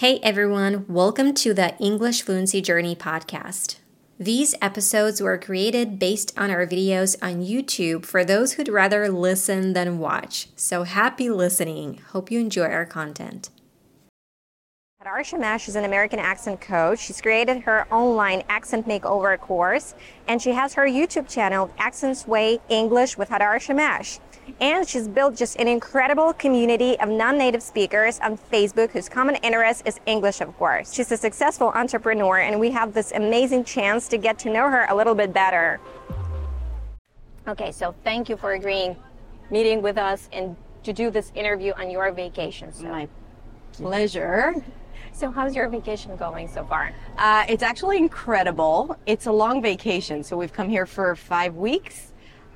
[0.00, 3.76] Hey everyone, welcome to the English Fluency Journey podcast.
[4.18, 9.74] These episodes were created based on our videos on YouTube for those who'd rather listen
[9.74, 10.48] than watch.
[10.56, 12.00] So happy listening.
[12.12, 13.50] Hope you enjoy our content.
[15.04, 17.00] Hadar Shamash is an American accent coach.
[17.00, 19.94] She's created her online accent makeover course,
[20.26, 24.18] and she has her YouTube channel, Accents Way English with Hadar Shamash.
[24.60, 29.82] And she's built just an incredible community of non-native speakers on Facebook whose common interest
[29.86, 30.92] is English, of course.
[30.92, 34.86] She's a successful entrepreneur, and we have this amazing chance to get to know her
[34.90, 35.80] a little bit better.
[37.48, 38.96] Okay, so thank you for agreeing,
[39.50, 42.72] meeting with us, and to do this interview on your vacation.
[42.72, 43.08] So, My
[43.72, 44.54] pleasure.
[45.12, 46.92] so how's your vacation going so far?
[47.18, 48.96] Uh, it's actually incredible.
[49.06, 52.09] It's a long vacation, so we've come here for five weeks.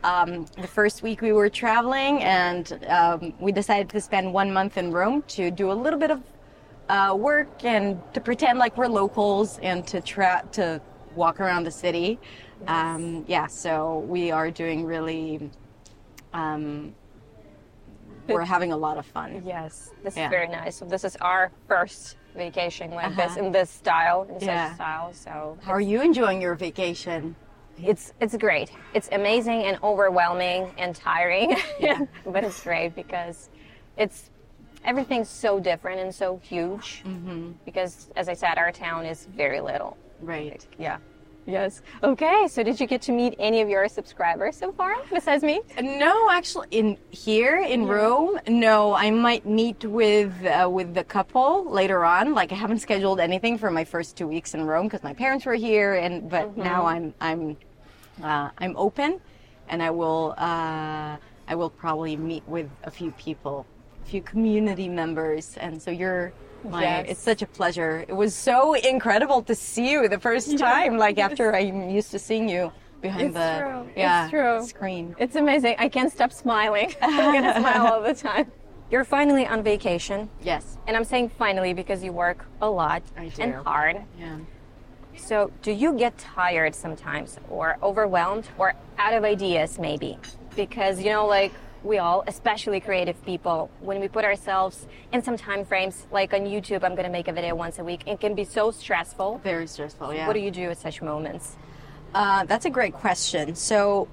[0.04, 4.76] Um, the first week we were traveling, and um, we decided to spend one month
[4.76, 6.20] in Rome to do a little bit of
[6.90, 10.78] uh, work and to pretend like we're locals and to tra- to
[11.16, 12.18] walk around the city.
[12.66, 15.50] Um, yeah, so we are doing really.
[16.34, 16.94] Um,
[18.28, 19.42] we're having a lot of fun.
[19.44, 20.26] Yes, this Yeah.
[20.26, 20.76] is very nice.
[20.76, 23.46] So this is our first vacation like this Uh-huh.
[23.46, 24.68] in this style, in Yeah.
[24.68, 25.12] such style.
[25.12, 27.36] So How are you enjoying your vacation?
[27.82, 28.70] It's it's great.
[28.94, 32.00] It's amazing and overwhelming and tiring, Yeah.
[32.26, 33.48] but it's great because
[33.96, 34.30] it's
[34.84, 37.02] everything's so different and so huge.
[37.06, 37.52] Mm-hmm.
[37.64, 39.96] Because as I said, our town is very little.
[40.20, 40.66] Right.
[40.78, 40.98] Yeah.
[41.46, 41.82] Yes.
[42.02, 42.46] Okay.
[42.48, 45.60] So did you get to meet any of your subscribers so far besides me?
[45.80, 48.94] No, actually, in here in Rome, no.
[48.94, 52.34] I might meet with uh, with the couple later on.
[52.34, 55.44] Like I haven't scheduled anything for my first two weeks in Rome because my parents
[55.44, 57.56] were here, and but now I'm I'm
[58.22, 59.20] uh, I'm open,
[59.68, 63.66] and I will uh, I will probably meet with a few people,
[64.02, 66.32] a few community members, and so you're.
[66.64, 67.06] My, Yes.
[67.10, 68.04] It's such a pleasure.
[68.08, 70.96] It was so incredible to see you the first time.
[70.98, 73.80] Like after I'm used to seeing you behind It's the true.
[73.88, 74.66] It's yeah true.
[74.66, 75.14] screen.
[75.18, 75.76] It's amazing.
[75.78, 76.92] I can't stop smiling.
[77.02, 78.50] I'm gonna smile all the time.
[78.90, 80.28] You're finally on vacation.
[80.42, 80.78] Yes.
[80.86, 83.42] And I'm saying finally because you work a lot I do.
[83.42, 83.96] and hard.
[84.18, 84.38] Yeah.
[85.16, 90.18] So, do you get tired sometimes or overwhelmed or out of ideas maybe?
[90.56, 91.52] Because, you know, like
[91.84, 96.40] we all, especially creative people, when we put ourselves in some time frames, like on
[96.40, 99.38] YouTube, I'm going to make a video once a week, it can be so stressful.
[99.44, 100.14] Very stressful.
[100.14, 100.26] Yeah.
[100.26, 101.56] What do you do at such moments?
[102.14, 103.54] Uh, that's a great question.
[103.54, 104.08] So,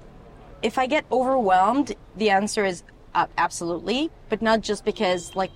[0.60, 2.84] if I get overwhelmed, the answer is
[3.14, 5.50] uh, absolutely, but not just because like.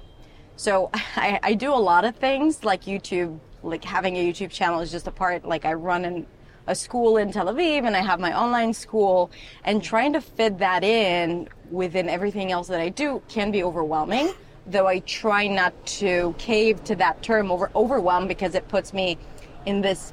[0.56, 3.38] So I, I do a lot of things like YouTube.
[3.62, 5.44] Like having a YouTube channel is just a part.
[5.44, 6.26] Like I run in
[6.66, 9.30] a school in Tel Aviv, and I have my online school,
[9.64, 14.32] and trying to fit that in within everything else that I do can be overwhelming.
[14.66, 19.16] Though I try not to cave to that term over overwhelm because it puts me
[19.64, 20.12] in this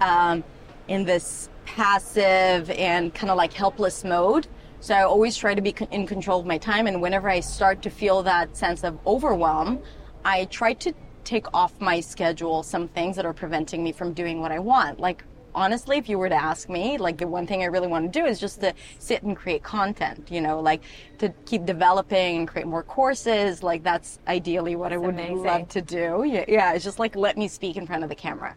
[0.00, 0.42] um,
[0.88, 4.48] in this passive and kind of like helpless mode.
[4.80, 6.86] So I always try to be in control of my time.
[6.86, 9.80] And whenever I start to feel that sense of overwhelm,
[10.24, 10.92] I try to
[11.22, 14.98] take off my schedule some things that are preventing me from doing what I want.
[14.98, 15.22] Like,
[15.54, 18.20] honestly, if you were to ask me, like the one thing I really want to
[18.20, 20.82] do is just to sit and create content, you know, like
[21.18, 23.62] to keep developing and create more courses.
[23.62, 25.42] Like, that's ideally what I would amazing.
[25.42, 26.24] love to do.
[26.26, 28.56] Yeah, yeah, it's just like let me speak in front of the camera.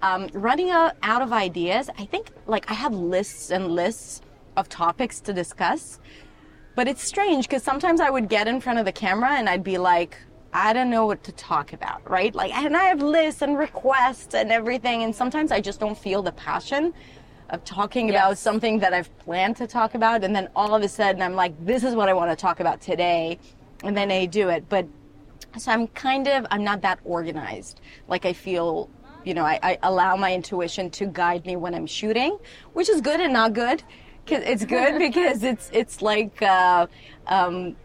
[0.00, 4.20] Um, running out, out of ideas, I think like I have lists and lists
[4.56, 5.98] of topics to discuss,
[6.76, 9.64] but it's strange because sometimes I would get in front of the camera and I'd
[9.64, 10.16] be like,
[10.52, 12.34] I don't know what to talk about, right?
[12.34, 16.22] Like, and I have lists and requests and everything, and sometimes I just don't feel
[16.22, 16.94] the passion
[17.50, 20.88] of talking about something that I've planned to talk about, and then all of a
[20.88, 23.38] sudden I'm like, this is what I want to talk about today,
[23.84, 24.68] and then I do it.
[24.68, 24.86] But
[25.56, 27.80] so I'm kind of I'm not that organized.
[28.06, 28.88] Like I feel,
[29.24, 32.38] you know, I, I allow my intuition to guide me when I'm shooting,
[32.72, 33.82] which is good and not good.
[34.26, 36.86] 'Cause It's good because it's it's like uh,
[37.26, 37.76] um,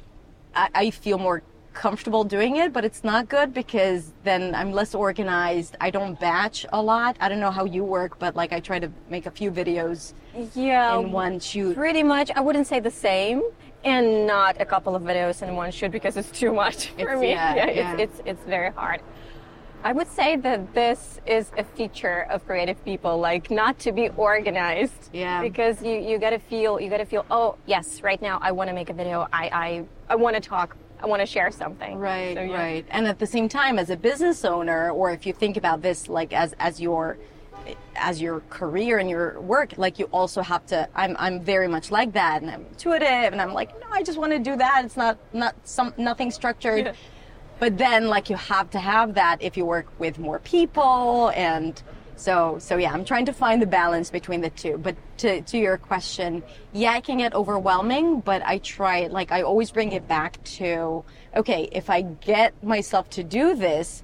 [0.55, 1.41] I, I feel more
[1.73, 5.75] comfortable doing it, but it's not good because then I'm less organized.
[5.81, 7.17] I don't batch a lot.
[7.19, 10.13] I don't know how you work, but like I try to make a few videos
[10.55, 10.97] Yeah.
[10.99, 11.75] in one shoot.
[11.75, 12.31] Pretty much.
[12.35, 13.41] I wouldn't say the same.
[13.85, 17.19] And not a couple of videos in one shoot because it's too much for It's-
[17.19, 17.31] me.
[17.31, 17.97] yeah, yeah.
[17.97, 19.01] It's, it's it's very hard.
[19.85, 24.07] I would say that this is a feature of creative people, like not to be
[24.15, 25.09] organized.
[25.11, 25.41] Yeah.
[25.41, 28.89] Because you, you gotta feel you gotta feel, oh yes, right now I wanna make
[28.89, 29.27] a video.
[29.33, 29.83] I I,
[30.13, 30.77] I wanna talk.
[31.03, 31.99] I wanna share something.
[31.99, 32.55] Right, So, yeah.
[32.55, 32.85] right.
[32.89, 36.07] And at the same time, as a business owner, or if you think about this
[36.07, 37.17] like as as your
[37.95, 40.87] as your career and your work, like you also have to.
[40.95, 44.17] I'm I'm very much like that, and I'm intuitive, and I'm like, no, I just
[44.17, 44.85] want to do that.
[44.85, 46.95] It's not not some nothing structured.
[47.59, 51.81] but then like you have to have that if you work with more people and
[52.15, 54.77] so so yeah i'm trying to find the balance between the two.
[54.77, 56.43] But to, to your question
[56.73, 61.03] yeah it can get overwhelming but i try like i always bring it back to
[61.35, 64.03] okay if i get myself to do this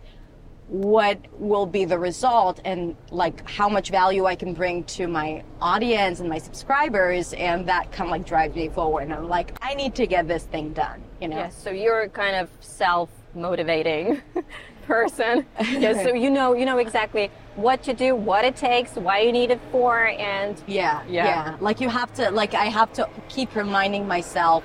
[0.67, 2.59] what will be the result?
[2.63, 7.67] And like how much value I can bring to my audience and my subscribers and
[7.67, 9.01] that kind of like drives me forward.
[9.01, 11.37] And I'm like I need to get this thing done you know?
[11.37, 14.21] Yes, so you're kind of self-motivating
[14.89, 15.45] person.
[15.85, 19.31] yes, so you know you know exactly what to do, what it takes, why you
[19.31, 21.25] need it for, and yeah, Yeah.
[21.25, 21.57] yeah.
[21.61, 24.63] Like you have to like I have to keep reminding myself.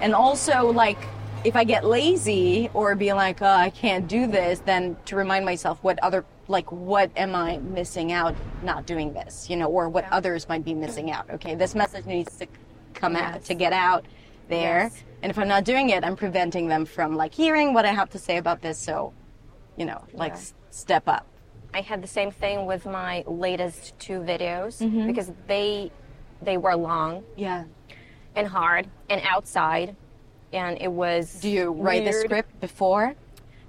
[0.00, 0.98] And also like
[1.44, 5.44] if I get lazy or be like oh, I can't do this then to remind
[5.44, 9.88] myself what other like what am I missing out not doing this you know or
[9.88, 11.24] what others might be missing out.
[11.36, 12.46] Okay this message needs to
[13.00, 14.04] come out to get out
[14.48, 14.80] there.
[14.84, 15.02] Yes.
[15.22, 18.10] and if I'm not doing it I'm preventing them from like hearing what I have
[18.10, 18.78] to say about this.
[18.78, 19.12] So
[19.76, 20.38] you know like Yeah.
[20.38, 21.26] s- step up
[21.72, 25.06] I had the same thing with my latest two videos Mm-hmm.
[25.06, 25.90] because they
[26.42, 27.64] they were long yeah
[28.36, 29.96] and hard and outside
[30.52, 33.14] and it was do you write the script before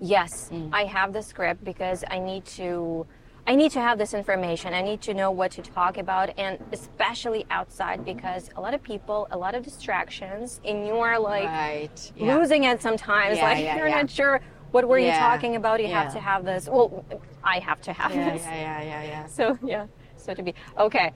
[0.02, 0.72] Yes, Mm.
[0.74, 3.08] I have the script because I need to
[3.48, 4.74] I need to have this information.
[4.74, 8.84] I need to know what to talk about and especially outside because a lot of
[8.84, 12.36] people, a lot of distractions and you are like right yeah.
[12.36, 13.38] losing it sometimes.
[13.38, 14.42] Yeah, like yeah, you're not sure
[14.75, 15.81] what were you talking about.
[15.81, 16.68] You have to have this.
[16.68, 17.06] Well,
[17.44, 18.44] I have to have yeah this.
[18.44, 19.88] yeah yeah yeah yeah So yeah,
[20.18, 21.13] so to be okay.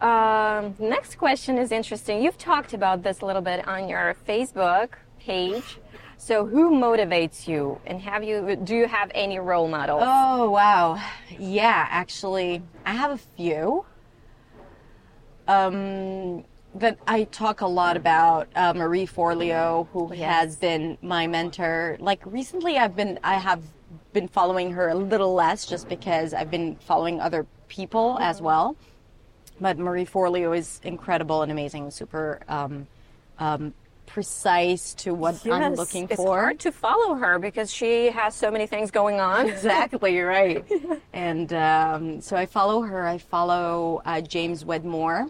[0.00, 2.22] Um, next question is interesting.
[2.22, 5.78] You've talked about this a little bit on your Facebook page.
[6.18, 10.02] So who motivates you, and have you do you have any role models?
[10.04, 11.00] Oh wow,
[11.38, 11.86] yeah.
[12.02, 13.84] Actually, I have a few.
[15.48, 16.44] Um,
[16.74, 21.96] that I talk a lot about uh, Marie Forleo, who has been my mentor.
[22.00, 23.62] Like recently, I've been I have
[24.12, 28.76] been following her a little less, just because I've been following other people as well.
[29.60, 32.86] But Marie Forleo is incredible and amazing, super um,
[33.38, 33.74] um,
[34.06, 36.38] precise to what I'm Yes, looking it's for.
[36.38, 39.48] hard to follow her because she has so many things going on.
[39.48, 40.64] exactly right.
[41.12, 43.06] and um, so I follow her.
[43.06, 45.28] I follow uh, James Wedmore,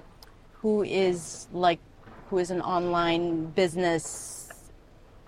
[0.62, 1.80] who is like,
[2.30, 4.48] who is an online business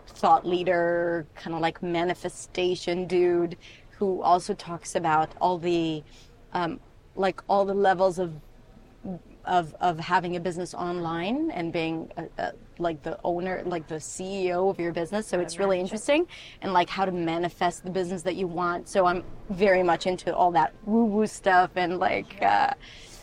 [0.06, 3.56] thought leader, kind of like manifestation dude,
[3.90, 6.04] who also talks about all the,
[6.52, 6.78] um,
[7.16, 8.32] like all the levels of
[9.44, 13.96] of of having a business online and being a, a, like the owner, like the
[13.96, 15.26] CEO of your business.
[15.26, 16.26] So it's really interesting,
[16.62, 18.88] and like how to manifest the business that you want.
[18.88, 22.40] So I'm very much into all that woo woo stuff and like.
[22.40, 22.72] Uh,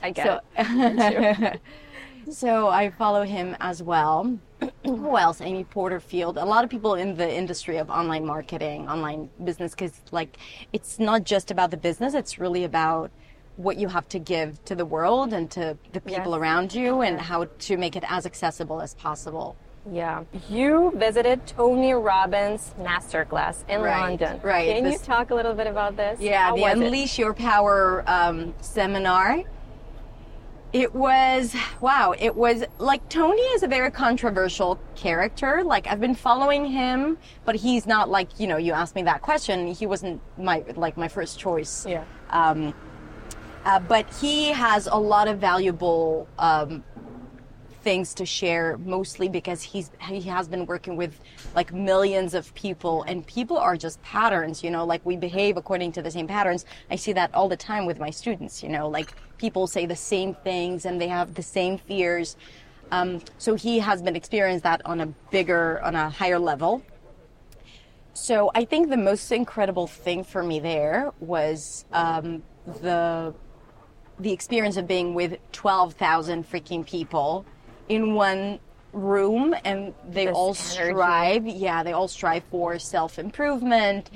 [0.04, 1.62] I get so, it.
[2.32, 4.40] so I follow him as well.
[4.86, 5.42] Who else?
[5.42, 6.38] Amy Porterfield.
[6.38, 10.38] A lot of people in the industry of online marketing, online business, because like
[10.74, 12.14] it's not just about the business.
[12.14, 13.12] It's really about
[13.58, 16.40] what you have to give to the world and to the people Yes.
[16.40, 19.56] around you, and how to make it as accessible as possible.
[19.92, 20.24] Yeah.
[20.50, 24.40] You visited Tony Robbins masterclass in Right, London.
[24.44, 24.76] right.
[24.76, 26.20] Can This- you talk a little bit about this?
[26.20, 26.78] Yeah, How the was it?
[26.86, 29.42] Unleash Your Power um, seminar.
[30.74, 32.14] It was wow.
[32.18, 35.64] It was like Tony is a very controversial character.
[35.66, 38.56] Like I've been following him, but he's not like you know.
[38.56, 39.68] You asked me that question.
[39.68, 41.86] He wasn't my like my first choice.
[41.86, 42.06] Yeah.
[42.30, 42.74] Um,
[43.66, 46.84] uh, but he has a lot of valuable um,
[47.82, 51.20] things to share, mostly because he's he has been working with
[51.56, 54.64] like millions of people, and people are just patterns.
[54.64, 56.66] You know, like we behave according to the same patterns.
[56.90, 58.64] I see that all the time with my students.
[58.64, 62.38] You know, like people say the same things and they have the same fears.
[62.92, 66.84] Um, so he has been experienced that on a bigger, on a higher level.
[68.14, 72.44] So I think the most incredible thing for me there was um,
[72.82, 73.34] the
[74.20, 77.46] the experience of being with twelve thousand freaking people
[77.92, 78.60] in one
[78.94, 80.92] room, and they This all energy.
[80.94, 81.48] strive.
[81.48, 84.10] Yeah, they all strive for self improvement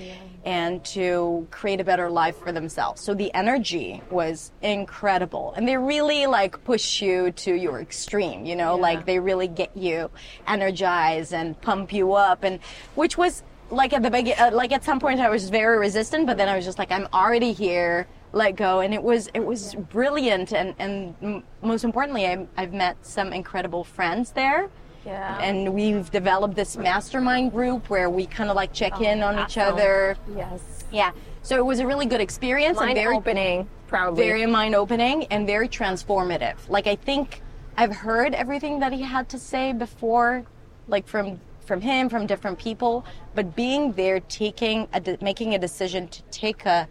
[0.43, 3.01] and to create a better life for themselves.
[3.01, 8.45] So the energy was incredible, and they really like push you to your extreme.
[8.45, 10.09] You know, like they really get you
[10.47, 12.59] energized and pump you up, and
[12.95, 16.27] which was like at the begin, uh, like at some point I was very resistant,
[16.27, 18.07] but then I was just like, I'm already here.
[18.35, 22.97] Let go, and it was it was brilliant, and and most importantly, I, I've met
[23.01, 24.69] some incredible friends there.
[25.05, 25.39] Yeah.
[25.39, 29.39] And we've developed this mastermind group where we kind of like check oh, in on
[29.39, 30.17] each other.
[30.35, 30.83] Yes.
[30.91, 31.11] Yeah.
[31.43, 34.25] So it was a really good experience and Mind very opening, probably.
[34.25, 36.55] very mind opening and very transformative.
[36.67, 37.41] Like I think
[37.77, 40.43] I've heard everything that he had to say before,
[40.87, 45.59] like from from him, from different people, but being there, taking, a de- making a
[45.59, 46.87] decision to take a,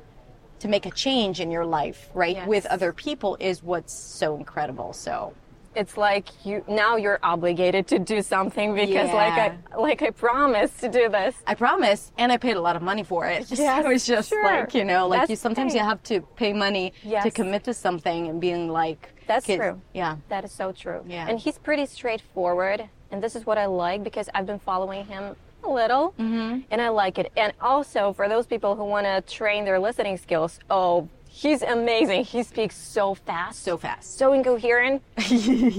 [0.60, 2.48] to make a change in your life, right, Yes.
[2.48, 4.92] with other people is what's so incredible.
[4.92, 5.34] So
[5.74, 10.78] it's like you now you're obligated to do something because like I like I promised
[10.80, 11.34] to do this.
[11.46, 13.50] I promise, and I paid a lot of money for it.
[13.58, 14.44] Yes, so it's just sure.
[14.44, 16.92] like you know, like That's you sometimes you have to pay money
[17.22, 19.10] to commit to something and being like.
[19.26, 19.80] That's true.
[19.94, 20.16] Yeah.
[20.28, 21.02] That is so true.
[21.08, 21.26] Yeah.
[21.26, 25.34] And he's pretty straightforward, and this is what I like because I've been following him
[25.66, 26.60] a little, Mm-hmm.
[26.70, 27.32] and I like it.
[27.36, 32.24] And also for those people who want to train their listening skills, oh, he's amazing.
[32.24, 34.16] He speaks so fast, So fast.
[34.18, 35.02] so incoherent,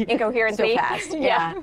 [0.10, 1.14] incoherent, so fast.
[1.18, 1.54] Yeah.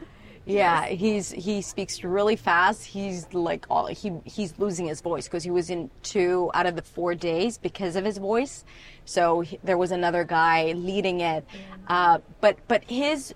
[0.44, 2.84] Yeah, he's he speaks really fast.
[2.84, 6.74] He's like all he he's losing his voice because he was in two out of
[6.74, 8.64] the four days because of his voice.
[9.04, 11.44] So he, there was another guy leading it,
[11.86, 13.32] uh, but but his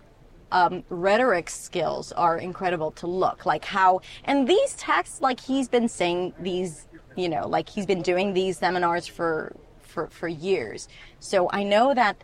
[0.53, 3.47] um, rhetoric skills are incredible to look.
[3.47, 6.87] Like how and these texts like he's been saying these
[7.17, 10.89] you know like he's been doing these seminars for for for years.
[11.21, 12.23] So I know that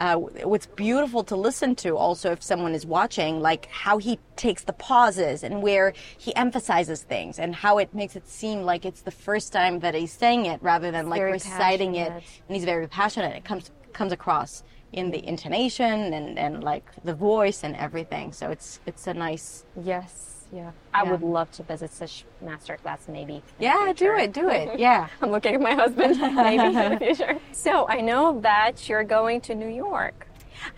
[0.00, 4.64] uh, what's beautiful to listen to also if someone is watching like how he takes
[4.64, 9.02] the pauses and where he emphasizes things and how it makes it seem like it's
[9.02, 12.64] the first time that he's saying it rather than like very reciting it and he's
[12.64, 13.36] very passionate.
[13.36, 18.50] It comes comes across in the intonation and, and like the voice and everything so
[18.50, 20.30] it's it's a nice Yes.
[20.52, 20.70] Yeah.
[20.92, 21.10] I Yeah.
[21.10, 23.42] would love to visit such master class maybe.
[23.58, 27.38] yeah do it do it yeah I'm looking at my husband maybe in the future.
[27.52, 30.18] So I know that you're going to New York.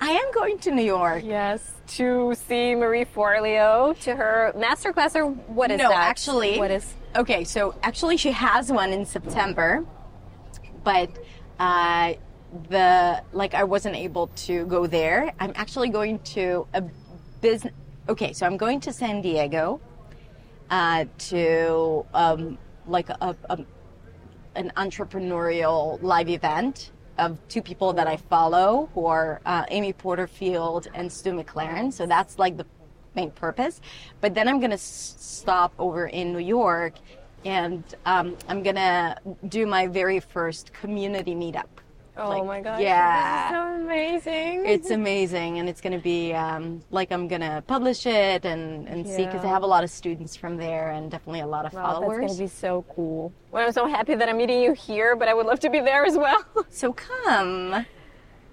[0.01, 1.61] i am going to new york Yes,
[1.99, 2.07] to
[2.47, 3.71] see Marie Forleo
[4.07, 5.25] to her master class or
[5.59, 6.09] what is no, that?
[6.13, 6.53] actually.
[6.63, 6.87] what is?
[7.23, 9.69] Okay, so actually she has one in September,
[10.91, 11.11] but
[11.59, 12.15] uh,
[12.69, 15.33] the like I wasn't able to go there.
[15.39, 16.83] I'm actually going to a
[17.41, 17.73] business.
[18.09, 19.81] Okay, so I'm going to San Diego
[20.71, 23.59] uh, to um, like a, a
[24.55, 30.89] an entrepreneurial live event of two people that I follow who are uh, Amy Porterfield
[30.95, 31.93] and Stu McLaren.
[31.93, 32.67] So that's like the
[33.15, 33.81] main purpose.
[34.21, 36.95] But then I'm s- stop over in New York
[37.45, 39.17] and um, I'm to
[39.49, 41.69] do my very first community meetup.
[42.19, 42.81] Oh Like, my gosh!
[42.81, 43.51] yeah.
[43.51, 44.65] so amazing.
[44.67, 48.89] It's amazing, and it's going to be um, like I'm going to publish it and,
[48.89, 51.67] and see because I have a lot of students from there and definitely a lot
[51.67, 52.21] of Wow, followers.
[52.21, 53.33] that's gonna be so cool.
[53.51, 55.81] Well, I'm so happy that I'm meeting you here, but I would love to be
[55.81, 56.43] there as well.
[56.71, 57.87] So come.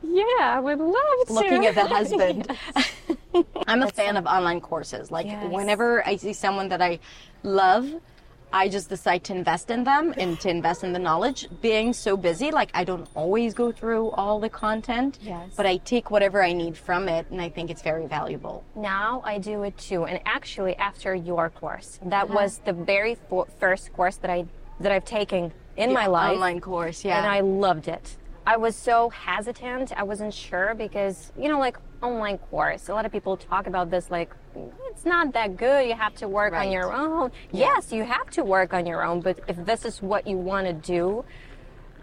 [0.04, 1.34] yeah, I would love to.
[1.34, 2.48] looking at the husband.
[3.68, 5.10] I'm a fan of online courses.
[5.12, 5.52] Like Yes.
[5.52, 7.00] whenever I see someone that I
[7.44, 7.90] love,
[8.54, 11.48] I just decide to invest in them and to invest in the knowledge.
[11.62, 15.50] Being so busy, like I don't always go through all the content, Yes.
[15.58, 18.64] but I take whatever I need from it, and I think it's very valuable.
[18.76, 22.34] Now I do it too, and actually after your course, that uh-huh.
[22.36, 24.46] was the very fo- first course that I
[24.80, 26.34] that I've taken in my life.
[26.34, 27.18] Online course, yeah.
[27.18, 28.18] and I loved it.
[28.46, 29.94] I was so hesitant.
[29.96, 33.90] I wasn't sure because, you know, like online course, a lot of people talk about
[33.90, 34.32] this like
[34.90, 35.88] it's not that good.
[35.88, 37.32] You have to work on your own.
[37.52, 40.68] Yes, you have to work on your own, but if this is what you want
[40.68, 41.24] to do,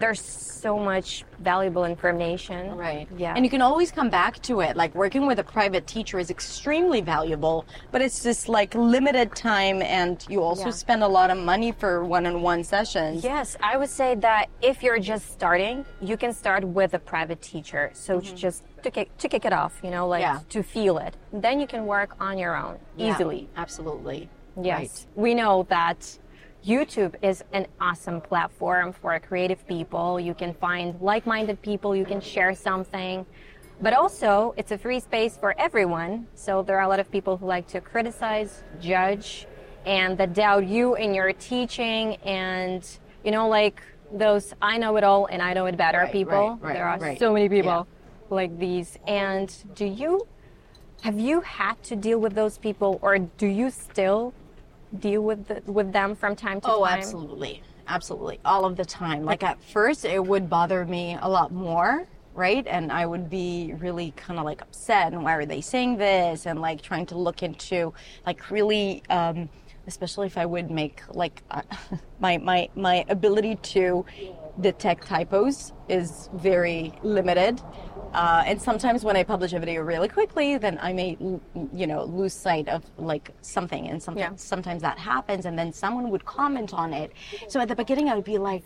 [0.01, 2.75] there's so much valuable information.
[2.77, 3.07] Right.
[3.17, 3.35] Yeah.
[3.37, 4.77] And you can always come back to it.
[4.77, 9.81] Like working with a private teacher is extremely valuable, but it's just like limited time
[9.83, 10.71] and you also Yeah.
[10.85, 13.23] spend a lot of money for one-on-one sessions.
[13.23, 17.41] Yes, I would say that if you're just starting, you can start with a private
[17.41, 17.91] teacher.
[17.93, 20.37] So to just to kick, to kick it off, you know, like Mm-hmm.
[20.37, 20.41] Yeah.
[20.57, 21.15] to feel it.
[21.33, 23.49] Then you can work on your own Yeah, easily.
[23.57, 24.29] absolutely.
[24.61, 24.79] Yes.
[24.81, 25.07] Right.
[25.25, 26.19] We know that
[26.65, 30.21] YouTube is an awesome platform for creative people.
[30.21, 33.25] You can find like minded people, you can share something.
[33.81, 36.27] But also, it's a free space for everyone.
[36.35, 39.47] So there are a lot of people who like to criticize, judge,
[39.87, 42.17] and that doubt you in your teaching.
[42.17, 42.87] And,
[43.25, 43.81] you know, like
[44.13, 46.59] those I know it all and I know it better Right, people.
[46.61, 48.35] right, right, there are so many people Yeah.
[48.37, 48.99] like these.
[49.07, 50.27] And do you
[51.03, 54.35] have you had to deal with those people, or do you still
[54.99, 56.81] deal with the, with them from time to Oh, time?
[56.81, 57.63] Oh, absolutely.
[57.87, 58.41] Absolutely.
[58.45, 59.25] All of the time.
[59.25, 62.67] Like at first, it would bother me a lot more, right?
[62.67, 65.13] And I would be really kind of like upset.
[65.13, 66.47] And why are they saying this?
[66.47, 67.93] And like trying to look into,
[68.27, 69.49] like, really, um,
[69.87, 71.63] especially if I would make like uh,
[72.21, 74.05] my my my ability to
[74.61, 77.61] detect typos is very limited.
[78.13, 81.17] Uh, and sometimes when I publish a video really quickly, then I may,
[81.73, 84.47] you know, lose sight of like something, and sometimes Yeah.
[84.55, 87.13] sometimes that happens, and then someone would comment on it.
[87.49, 88.65] So at the beginning, I would be like,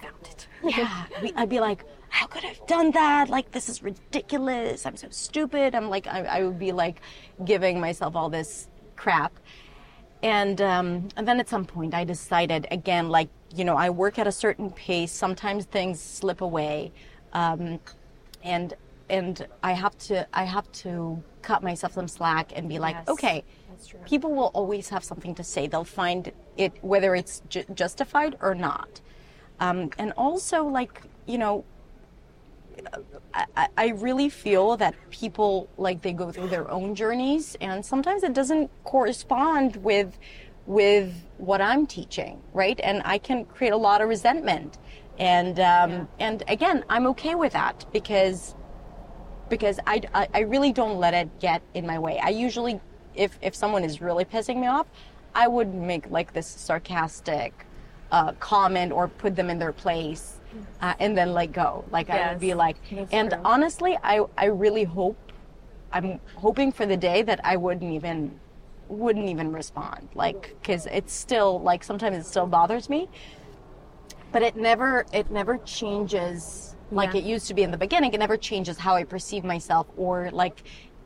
[0.63, 3.29] yeah, I'd be- I'd be like, how could I have done that?
[3.29, 4.87] Like this is ridiculous.
[4.87, 5.75] I'm so stupid.
[5.75, 7.01] I'm like, I, I would be like
[7.45, 9.33] giving myself all this crap.
[10.23, 14.19] and um, and then at some point I decided again, like you know, I work
[14.19, 15.13] at a certain pace.
[15.13, 16.93] Sometimes things slip away,
[17.35, 17.79] um,
[18.43, 18.73] and
[19.09, 23.09] and I have to I have to cut myself some slack and be like, Yes,
[23.09, 23.45] okay,
[24.07, 25.67] people will always have something to say.
[25.67, 29.01] They'll find it whether it's ju- justified or not,
[29.61, 31.65] um, and also like you know.
[33.33, 37.85] I, I- I really feel that people like they go through their own journeys and
[37.85, 40.19] sometimes it doesn't correspond with
[40.67, 42.81] with what I'm teaching, right?
[42.83, 44.79] And I can create a lot of resentment.
[45.19, 48.55] And um, and again, I'm okay with that because
[49.55, 52.19] because I, I, I really don't let it get in my way.
[52.19, 52.81] I usually,
[53.15, 54.89] if, if someone is really pissing me off,
[55.33, 57.53] I would make like this sarcastic
[58.11, 60.41] uh, comment or put them in their place
[60.81, 61.85] uh, and then let go.
[61.93, 62.79] Like I would be like,
[63.13, 63.41] and true.
[63.45, 65.17] honestly, I, I really hope,
[65.93, 68.41] I'm hoping for the day that I wouldn't even,
[68.89, 70.09] wouldn't even respond.
[70.17, 73.09] Like, cause it's still like, sometimes it still bothers me
[74.33, 77.21] but it never it never changes like Yeah.
[77.21, 80.31] it used to be in the beginning it never changes how i perceive myself or
[80.31, 80.63] like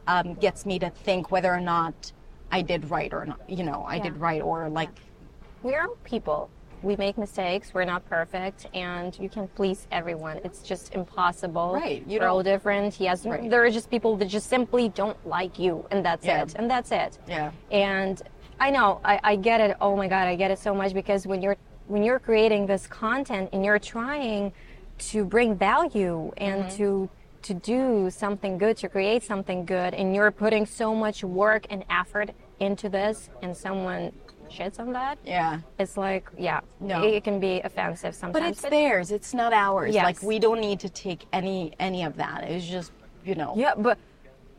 [0.06, 2.12] um, gets me to think whether or not
[2.52, 4.90] i did right or not you know i did right or like
[5.64, 6.50] we are people.
[6.84, 7.74] We make mistakes.
[7.74, 10.36] We're not perfect, and you can please everyone.
[10.44, 11.72] It's just impossible.
[11.74, 13.00] Right, you We're all different.
[13.00, 13.50] Yes, Right.
[13.50, 16.42] there are just people that just simply don't like you, and that's Yeah.
[16.42, 16.54] it.
[16.54, 17.18] And that's it.
[17.26, 17.50] Yeah.
[17.72, 18.22] And
[18.60, 19.76] I know I, I get it.
[19.80, 21.56] Oh my God, I get it so much because when you're
[21.88, 24.52] when you're creating this content and you're trying
[24.98, 26.76] to bring value and Mm-hmm.
[26.76, 31.66] to to do something good, to create something good, and you're putting so much work
[31.70, 34.10] and effort into this, and someone
[34.50, 37.04] shits on that, yeah it's like, yeah, No.
[37.04, 38.32] it, can be offensive sometimes.
[38.42, 40.04] but it's theirs it's not ours Yes.
[40.04, 42.90] like we don't need to take any any of that it's just
[43.26, 43.98] you know Yeah, but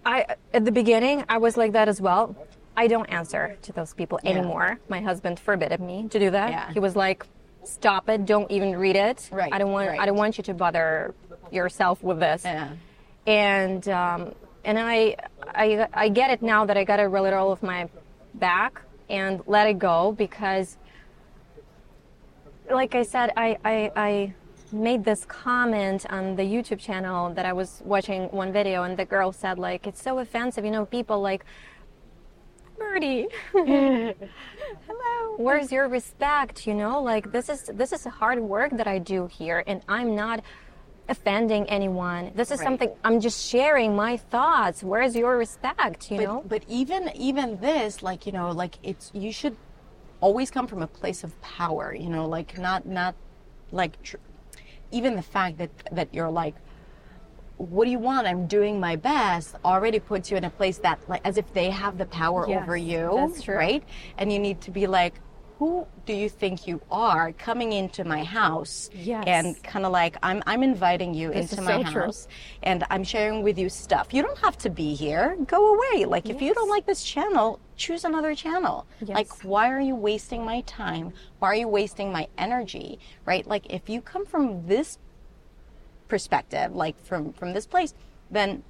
[0.06, 2.36] I at the beginning I was like that as well.
[2.78, 4.32] I don't answer to those people Yeah.
[4.34, 4.80] anymore.
[4.90, 6.50] My husband forbade me to do that.
[6.52, 6.72] Yeah.
[6.72, 7.26] He was like,
[7.64, 8.26] "Stop it!
[8.26, 9.30] Don't even read it.
[9.32, 9.90] Right, I don't want.
[9.90, 11.14] I don't want you to bother
[11.52, 12.70] yourself with this." yeah
[13.28, 15.16] And um, and I,
[15.48, 17.90] I I get it now that I got it really all of my
[18.34, 20.78] back and let it go because
[22.70, 24.34] like I said, I, I, I
[24.72, 29.06] made this comment on the YouTube channel that I was watching one video, and the
[29.06, 30.66] girl said, like, it's so offensive.
[30.66, 31.46] You know, people like,
[32.80, 34.16] Birdie, hello,
[35.38, 36.66] where's your respect?
[36.66, 40.16] You know, like this is this is hard work that I do here, and I'm
[40.16, 40.42] not
[41.10, 42.32] offending anyone.
[42.36, 42.66] This is Right.
[42.66, 44.84] something I'm just sharing my thoughts.
[44.84, 46.10] Where's your respect?
[46.12, 46.44] You but, know?
[46.48, 49.56] but even even this like you know like it's you should
[50.22, 53.16] always come from a place of power you know like not not
[53.72, 54.18] like tr-
[54.92, 56.56] even the fact that that you're like
[57.60, 60.98] what do you want i'm doing my best already puts you in a place that
[61.10, 63.56] like as if they have the power Yes, over you that's true.
[63.56, 63.84] right
[64.18, 65.16] and you need to be like
[65.58, 69.26] who do you think you are coming into my house Yes.
[69.28, 72.02] and kind of like I'm, I'm inviting you This into my so true.
[72.04, 72.30] house
[72.64, 74.14] and I'm sharing with you stuff.
[74.14, 75.36] You don't have to be here.
[75.48, 76.06] Go away.
[76.06, 78.88] Like if you don't like this channel, choose another channel.
[79.02, 79.10] Yes.
[79.10, 81.12] Like why are you wasting my time?
[81.40, 82.98] Why are you wasting my energy?
[83.26, 83.46] Right?
[83.46, 84.98] Like if you come from this
[86.10, 87.94] perspective, like from from this place,
[88.30, 88.64] then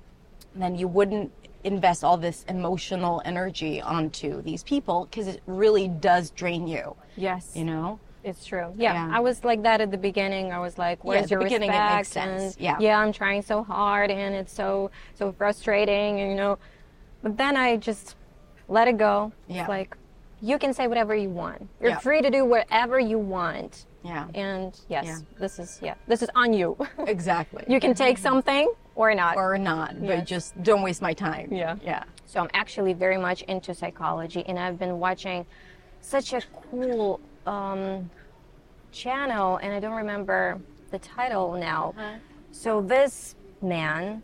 [0.55, 1.31] then you wouldn't
[1.63, 6.95] invest all this emotional energy onto these people because it really does drain you.
[7.17, 7.51] yes.
[7.55, 7.99] You know?
[8.23, 8.73] It's true.
[8.77, 9.17] Yeah, Yeah.
[9.17, 10.51] I was like that at the beginning.
[10.51, 12.55] I was like, Yeah, "Where's the your beginning, it respect?" makes sense.
[12.55, 12.77] And Yeah.
[12.79, 16.57] yeah, I'm trying so hard, and it's so so frustrating, and you know.
[17.23, 18.15] But then I just
[18.67, 19.31] let it go.
[19.47, 19.61] Yeah.
[19.61, 19.95] It's like
[20.41, 21.67] you can say whatever you want.
[21.81, 21.99] You're Yeah.
[21.99, 23.85] free to do whatever you want.
[24.03, 24.27] Yeah.
[24.33, 25.17] And yes, Yeah.
[25.39, 26.77] this is yeah, this is on you.
[26.99, 27.63] Exactly.
[27.67, 29.35] you can take something or not.
[29.37, 31.49] or not, but just don't waste my time.
[31.51, 31.75] Yeah.
[31.83, 32.03] Yeah.
[32.25, 35.45] So I'm actually very much into psychology, and I've been watching
[36.01, 38.09] such a cool um,
[38.91, 40.59] channel, and I don't remember
[40.91, 41.93] the title now.
[42.51, 44.23] So this man,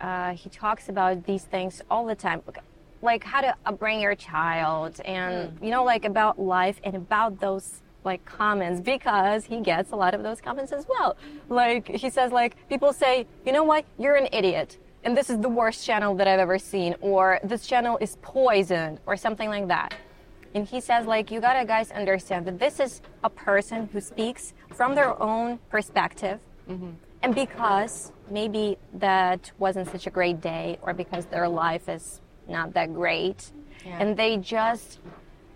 [0.00, 2.62] uh, he talks about these things all the time, like-
[3.02, 7.82] like how to upbring your child, and you know, like about life and about those
[8.04, 11.16] like comments because he gets a lot of those comments as well.
[11.48, 15.38] Like he says, like people say, you know what, you're an idiot and this is
[15.38, 19.68] the worst channel that I've ever seen, or this channel is poisoned, or something like
[19.68, 19.94] that.
[20.54, 24.52] And he says, like, you gotta guys understand that this is a person who speaks
[24.72, 26.90] from their own perspective, mm-hmm.
[27.22, 32.74] and because maybe that wasn't such a great day, or because their life is not
[32.74, 33.50] that great,
[33.84, 33.98] Yeah.
[33.98, 35.00] and they just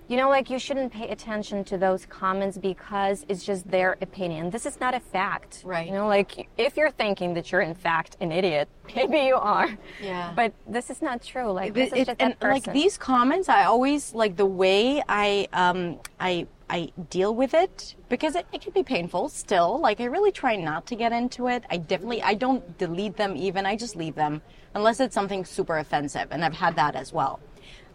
[0.09, 4.51] you know, like you shouldn't pay attention to those comments because it's just their opinion.
[4.51, 5.63] This is not a fact.
[5.65, 5.87] Right.
[5.87, 9.69] You know, like if you're thinking that you're in fact an idiot, maybe you are.
[10.03, 10.33] Yeah.
[10.37, 11.51] But this is not true.
[11.51, 12.53] Like this It- is just and that person.
[12.53, 17.95] like these comments, I always like the way I um I I deal with it
[18.09, 19.79] because it, it can be painful still.
[19.81, 21.65] Like I really try not to get into it.
[21.71, 23.67] I definitely I don't delete them even.
[23.67, 24.43] I just leave them
[24.75, 27.41] unless it's something super offensive, and I've had that as well.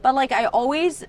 [0.01, 1.05] But like I always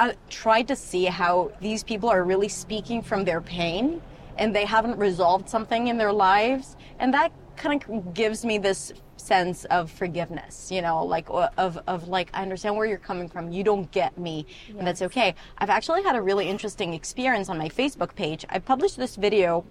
[0.00, 4.00] I try to see how these people are really speaking from their pain
[4.38, 8.94] and they haven't resolved something in their lives and that kind of gives me this
[9.18, 13.52] sense of forgiveness you know like of, of like i understand where you're coming from
[13.52, 14.46] you don't get me
[14.78, 18.58] and that's okay i've actually had a really interesting experience on my facebook page i
[18.58, 19.62] published this video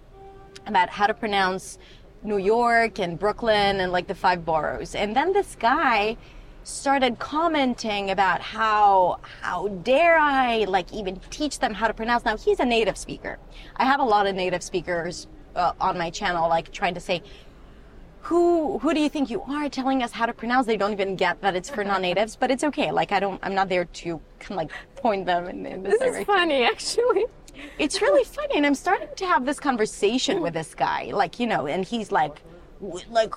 [0.66, 1.78] about how to pronounce
[2.22, 4.94] New York and Brooklyn and like the five boroughs.
[4.94, 6.18] And then this guy
[6.64, 12.24] started commenting about how how dare I like even teach them how to pronounce.
[12.24, 13.38] Now he's a native speaker.
[13.76, 17.22] I have a lot of native speakers uh, on my channel, like trying to say.
[18.24, 20.66] Who who do you think you are telling us how to pronounce?
[20.66, 22.92] They don't even get that it's for non-natives, but it's okay.
[22.92, 25.92] Like I don't, I'm not there to kind of like point them in, in this
[25.92, 27.24] this direction is funny, actually.
[27.78, 31.46] it's really funny and i'm starting to have this conversation with this guy like you
[31.46, 32.40] know and he's like
[33.10, 33.34] like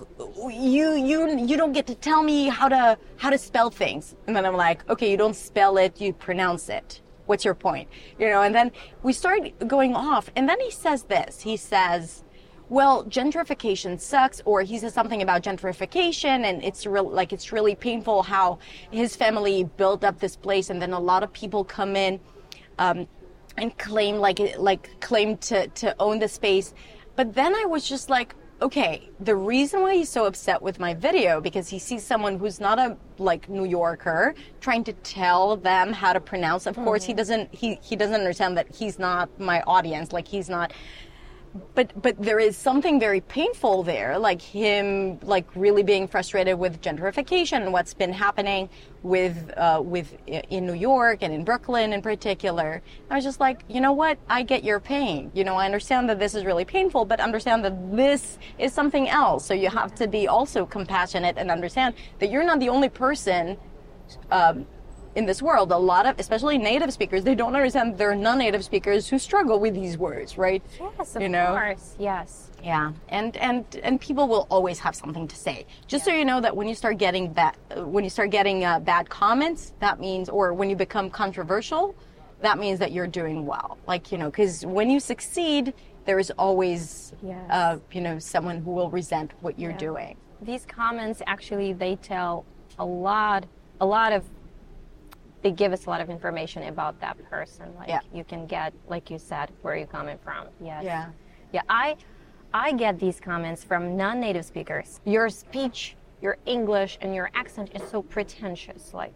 [0.49, 4.15] you you you don't get to tell me how to how to spell things.
[4.27, 7.01] And then i'm like okay you don't spell it you pronounce it.
[7.25, 7.89] What's your point?
[8.19, 11.41] You know and then we start going off and then he says this.
[11.41, 12.23] He says
[12.69, 17.75] well gentrification sucks or he says something about gentrification and it's real like it's really
[17.75, 18.57] painful how
[18.91, 22.19] his family built up this place and then a lot of people come in
[22.79, 23.05] um,
[23.57, 26.73] and claim like like claim to to own the space.
[27.15, 30.93] But then i was just like okay the reason why he's so upset with my
[30.93, 35.91] video because he sees someone who's not a like new yorker trying to tell them
[35.91, 37.17] how to pronounce of course he mm-hmm.
[37.17, 40.71] doesn't he he doesn't understand that he's not my audience like he's not
[41.75, 46.81] but but there is something very painful there like him like really being frustrated with
[46.81, 48.67] gentrification and what's been happening
[49.03, 52.81] with uh, with in New York and in Brooklyn in particular.
[53.09, 54.17] I was just like you know what?
[54.29, 55.31] I get your pain.
[55.33, 59.07] You know I understand that this is really painful but understand that this is something
[59.09, 59.45] else.
[59.45, 63.57] So you have to be also compassionate and understand that you're not the only person
[64.31, 64.65] um,
[65.15, 68.63] in this world, a lot of, especially native speakers, they don't understand there are non-native
[68.65, 70.63] speakers who struggle with these words, right?
[70.79, 71.51] Yes, of You know?
[71.53, 71.95] course.
[71.99, 72.49] Yes.
[72.63, 75.65] Yeah, and and and people will always have something to say.
[75.85, 78.79] Just so you know that when you start getting bad, when you start getting uh,
[78.79, 81.93] bad comments, that means, or when you become controversial,
[82.39, 83.77] that means that you're doing well.
[83.85, 85.73] Like you know, because when you succeed,
[86.05, 87.37] there is always, Yes.
[87.49, 90.15] uh, you know, someone who will resent what you're doing.
[90.41, 92.45] These comments actually they tell
[92.79, 93.45] a lot,
[93.81, 94.23] a lot of.
[95.43, 97.73] They give us a lot of information about that person.
[97.77, 97.99] Like Yeah.
[98.13, 100.47] you can get, like you said, where you're coming from.
[100.61, 100.83] Yes.
[100.85, 101.09] Yeah.
[101.51, 101.61] Yeah.
[101.69, 101.97] I,
[102.53, 105.01] I get these comments from non-native speakers.
[105.05, 108.93] Your speech, your English, and your accent is so pretentious.
[108.93, 109.13] Like,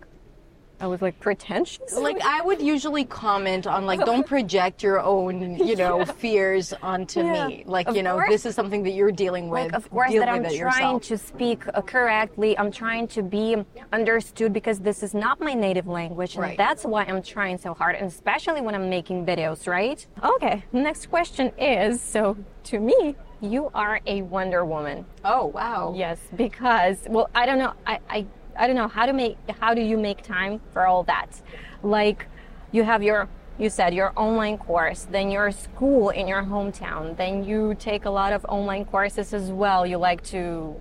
[0.80, 1.94] I was like pretentious.
[1.94, 7.22] like I would usually comment on like don't project your own you know fears onto
[7.22, 7.48] Yeah.
[7.48, 8.30] me like Of you know course.
[8.30, 11.02] this is something that you're dealing with like of course deal that i'm trying yourself.
[11.04, 13.56] to speak uh, correctly i'm trying to be
[13.92, 16.58] understood because this is not my native language and Right.
[16.58, 21.08] that's why i'm trying so hard and especially when i'm making videos right okay next
[21.10, 27.30] question is so to me you are a wonder woman oh wow yes because well
[27.34, 28.26] i don't know i i,
[28.58, 31.42] I don't know how to make how do you make time for all that?
[31.84, 32.28] Like
[32.72, 37.44] you have your you said your online course then your school in your hometown then
[37.44, 40.80] you take a lot of online courses as well you like to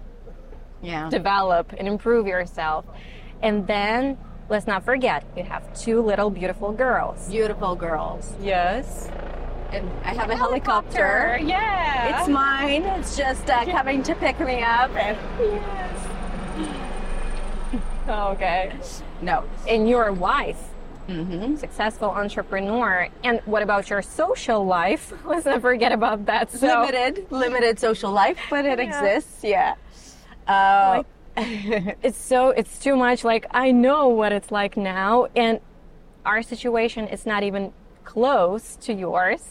[0.83, 1.09] yeah.
[1.11, 2.85] develop and improve yourself.
[3.43, 7.29] And then let's not forget you have two little beautiful girls.
[7.29, 8.35] Beautiful girls.
[8.41, 9.11] Yes.
[9.73, 12.21] And I have a helicopter, yeah.
[12.21, 15.19] It's mine it's just uh, coming to pick me up and
[18.09, 18.73] okay.
[19.23, 19.45] No.
[19.69, 20.63] And your wife
[21.57, 25.13] successful entrepreneur and what about your social life?
[25.25, 26.67] Let's not forget about that so.
[26.67, 28.85] Limited limited social life but it Yeah.
[29.05, 29.75] exists yeah.
[30.49, 31.05] Uh,
[31.37, 35.61] it's so it's too much like i know what it's like now and
[36.25, 37.73] our situation is not even
[38.05, 39.43] close to yours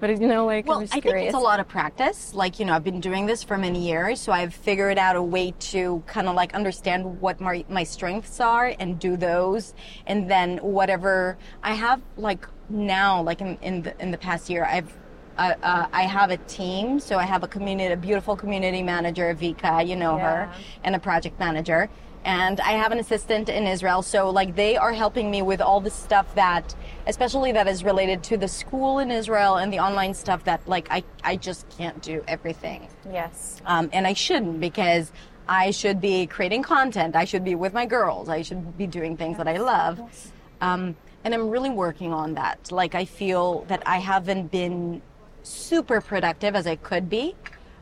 [0.00, 2.32] but you know like Well, I think it's a lot of practice.
[2.34, 5.22] Like, you know, I've been doing this for many years, so I've figured out a
[5.22, 9.74] way to kind of like understand what my, my strengths are and do those.
[10.06, 14.64] And then whatever I have, like now, like in, in, the, in the past year,
[14.64, 14.92] I've
[15.38, 16.98] uh, uh, I have a team.
[16.98, 20.50] So I have a community, a beautiful community manager, Vika, you know her,
[20.82, 21.88] and a project manager.
[22.24, 24.02] And I have an assistant in Israel.
[24.02, 26.74] So like they are helping me with all the stuff that,
[27.06, 30.88] especially that is related to the school in Israel and the online stuff that like
[30.90, 32.88] I, I just can't do everything.
[33.10, 33.62] Yes.
[33.64, 35.12] Um, and I shouldn't because
[35.48, 37.16] I should be creating content.
[37.16, 38.28] I should be with my girls.
[38.28, 39.98] I should be doing things that I love.
[39.98, 40.32] Yes.
[40.60, 42.70] Um, and I'm really working on that.
[42.70, 45.02] Like I feel that I haven't been
[45.42, 47.34] super productive as I could be.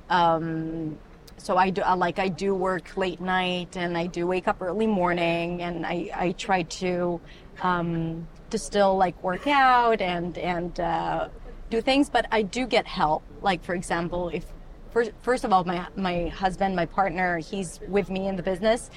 [0.09, 0.99] Um,
[1.47, 4.61] so I do I, like I do work late night and I do wake up
[4.61, 7.21] early morning and I, I try to
[7.63, 11.29] um, to still like work out and and uh,
[11.71, 13.23] do things, but I do get help.
[13.43, 14.45] Like for example, if
[14.91, 18.91] first first of all my my husband, my partner, he's with me in the business.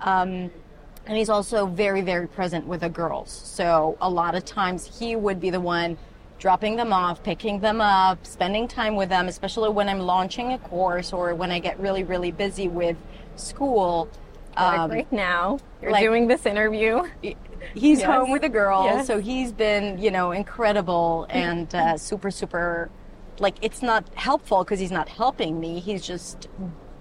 [0.00, 0.52] Um,
[1.08, 5.14] and he's also very very present with the girls so a lot of times he
[5.14, 5.96] would be the one
[6.38, 10.58] dropping them off picking them up spending time with them especially when i'm launching a
[10.58, 12.96] course or when i get really really busy with
[13.36, 14.08] school
[14.56, 17.02] like Um, right now, you're like- doing this interview.
[17.74, 18.02] he's Yes.
[18.06, 19.06] home with a girl, Yes.
[19.06, 22.88] so he's been you know incredible and uh, super super
[23.38, 26.48] like it's not helpful because he's not helping me he's just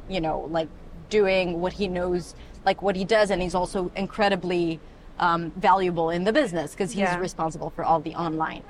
[0.10, 0.68] you know like
[1.10, 4.80] doing what he knows like what he does and he's also incredibly
[5.20, 7.20] um, valuable in the business because he's Yeah.
[7.20, 8.64] responsible for all the online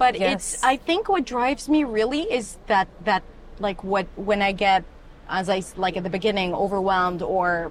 [0.00, 0.54] but Yes.
[0.54, 3.22] it's i think what drives me really is that that
[3.60, 4.82] like what when i get
[5.28, 7.70] as i like at the beginning overwhelmed or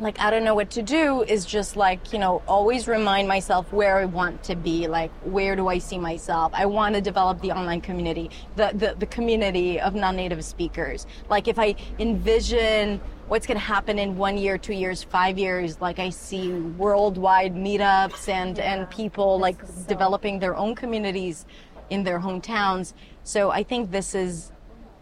[0.00, 3.72] like I don't know what to do is just like, you know, always remind myself
[3.72, 6.52] where I want to be, like where do I see myself?
[6.54, 11.04] I want to develop the online community, the the, the community of non-native speakers.
[11.28, 15.80] Like if I envision what's going to happen in 1 year, 2 years, 5 years,
[15.80, 21.46] like I see worldwide meetups and and people like developing their own communities
[21.90, 22.94] in their hometowns.
[23.24, 24.52] So I think this is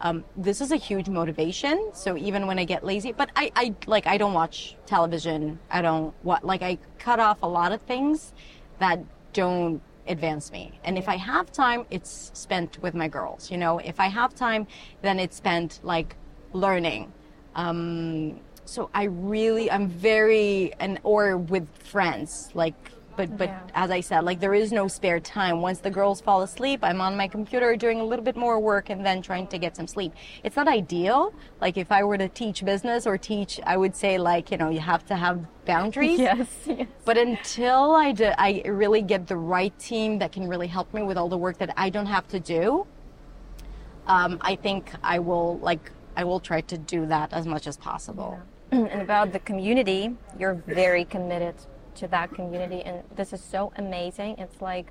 [0.01, 1.89] um, this is a huge motivation.
[1.93, 5.59] So even when I get lazy, but I, I like I don't watch television.
[5.71, 8.33] I don't what like I cut off a lot of things
[8.79, 8.99] that
[9.33, 10.79] don't advance me.
[10.83, 13.51] And if I have time, it's spent with my girls.
[13.51, 14.67] You know, if I have time,
[15.01, 16.15] then it's spent like
[16.53, 17.11] learning.
[17.57, 22.75] Um, so I really, I'm very and or with friends like.
[23.17, 23.59] But, but Yeah.
[23.73, 25.59] as I said, like there is no spare time.
[25.59, 28.91] Once the girls fall asleep, I'm on my computer doing a little bit more work
[28.91, 30.13] and then trying to get some sleep.
[30.43, 31.33] It's not ideal.
[31.59, 34.69] Like if I were to teach business or teach, I would say like, you know,
[34.69, 36.19] you have to have boundaries.
[36.29, 36.47] Yes.
[36.67, 36.87] yes.
[37.05, 41.01] But until I, do, I really get the right team that can really help me
[41.01, 42.85] with all the work that I don't have to do,
[44.05, 47.77] um, I think I will like I will try to do that as much as
[47.77, 48.39] possible.
[48.71, 51.53] and about the community, you're very committed
[51.95, 54.35] to that community, and this is so amazing.
[54.39, 54.87] It's like,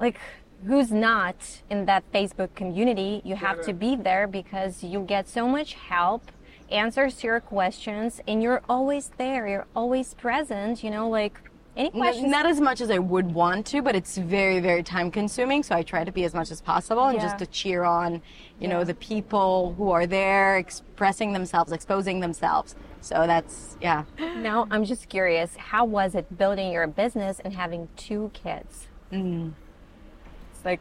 [0.00, 0.18] like
[0.66, 1.36] who's not
[1.70, 3.22] in that Facebook community?
[3.24, 6.32] You have to be there because you get so much help,
[6.68, 9.46] answers to your questions, and you're always there.
[9.46, 10.82] You're always present.
[10.82, 11.40] You know, like
[11.76, 12.30] any questions.
[12.30, 15.62] Not as much as I would want to, but it's very, very time consuming.
[15.62, 18.22] So I try to be as much as possible and just to cheer on,
[18.58, 22.74] you know, the people who are there expressing themselves, exposing themselves.
[23.00, 24.04] So that's, yeah.
[24.18, 28.88] Now, I'm just curious, how was it building your business and having two kids?
[29.12, 29.52] Mm.
[30.52, 30.80] It's like,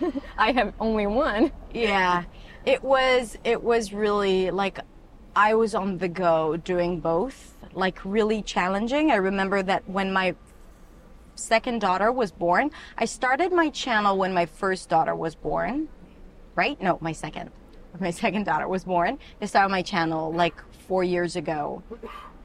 [0.38, 1.52] I have only one.
[1.72, 2.24] Yeah.
[2.64, 4.80] It was, it was really like
[5.36, 9.10] I was on the go doing both, like really challenging.
[9.10, 10.34] I remember that when my
[11.34, 15.88] second daughter was born, I started my channel when my first daughter was born,
[16.54, 16.80] right?
[16.80, 17.50] No, my second.
[18.00, 20.54] My second daughter was born, I started my channel like
[20.88, 21.80] four years ago,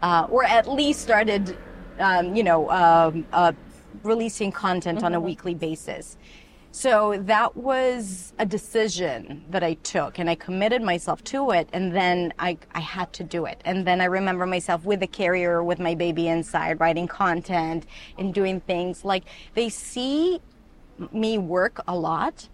[0.03, 1.57] uh, or at least started,
[1.97, 3.53] um, you know, um, uh,
[4.03, 6.17] releasing content on a weekly basis.
[6.71, 11.95] So that was a decision that I took and I committed myself to it and
[11.95, 13.59] then I, I had to do it.
[13.65, 17.87] And then I remember myself with a carrier with my baby inside writing content
[18.19, 19.23] and doing things like
[19.55, 20.39] they see
[21.11, 22.47] me work a lot.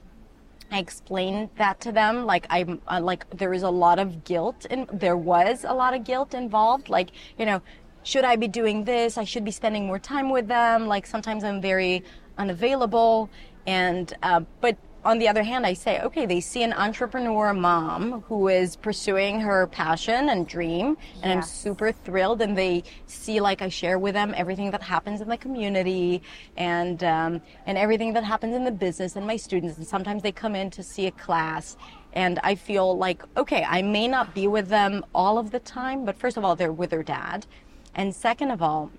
[0.72, 2.26] I explained that to them.
[2.26, 5.94] Like I'm uh, like there is a lot of guilt and there was a lot
[5.94, 6.88] of guilt involved.
[6.88, 7.62] Like, you know,
[8.04, 9.18] should I be doing this?
[9.18, 10.88] I should be spending more time with them.
[10.88, 12.04] Like sometimes I'm very
[12.38, 13.30] unavailable
[13.68, 18.22] and uh, but on the other hand, I say, okay, they see an entrepreneur mom
[18.24, 22.42] who is pursuing her passion and dream, and I'm super thrilled.
[22.42, 26.24] And they see, like, I share with them everything that happens in the community
[26.58, 29.78] and um, and everything that happens in the business and my students.
[29.78, 31.78] And sometimes they come in to see a class,
[32.14, 36.04] and I feel like, okay, I may not be with them all of the time,
[36.04, 37.46] but first of all, they're with their dad,
[37.94, 38.92] and second of all,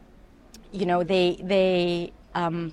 [0.71, 2.73] you know, they they um,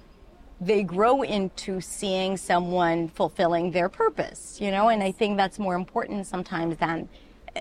[0.66, 5.76] they grow into seeing someone fulfilling their purpose, you know, and I think that's more
[5.76, 7.10] important sometimes than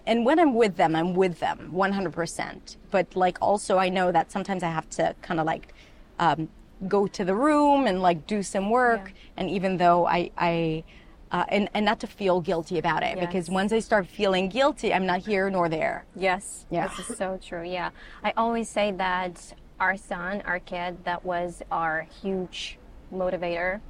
[0.07, 2.77] and when I'm with them, I'm with them 100%.
[2.91, 5.75] But like also I know that sometimes I have to kind of like
[6.19, 6.49] um,
[6.89, 9.09] go to the room and like do some work.
[9.09, 9.33] Yeah.
[9.37, 10.85] And even though I, I
[11.31, 13.27] uh, and, and not to feel guilty about it yes.
[13.27, 16.05] because once I start feeling guilty, I'm not here nor there.
[16.15, 16.67] Yes.
[16.71, 16.89] Yeah.
[16.89, 17.65] This is so true.
[17.65, 17.91] Yeah.
[18.23, 22.79] I always say that our son, our kid, that was our huge
[23.13, 23.81] motivator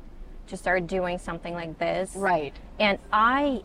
[0.48, 2.14] to start doing something like this.
[2.14, 2.54] Right.
[2.78, 3.62] And I,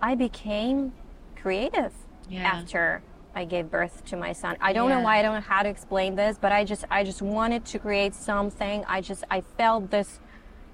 [0.00, 0.92] I became
[1.36, 1.92] creative
[2.28, 2.42] yeah.
[2.42, 3.02] after
[3.34, 4.56] I gave birth to my son.
[4.60, 4.98] I don't yeah.
[4.98, 7.64] know why I don't know how to explain this, but I just I just wanted
[7.66, 8.84] to create something.
[8.86, 10.20] I just I felt this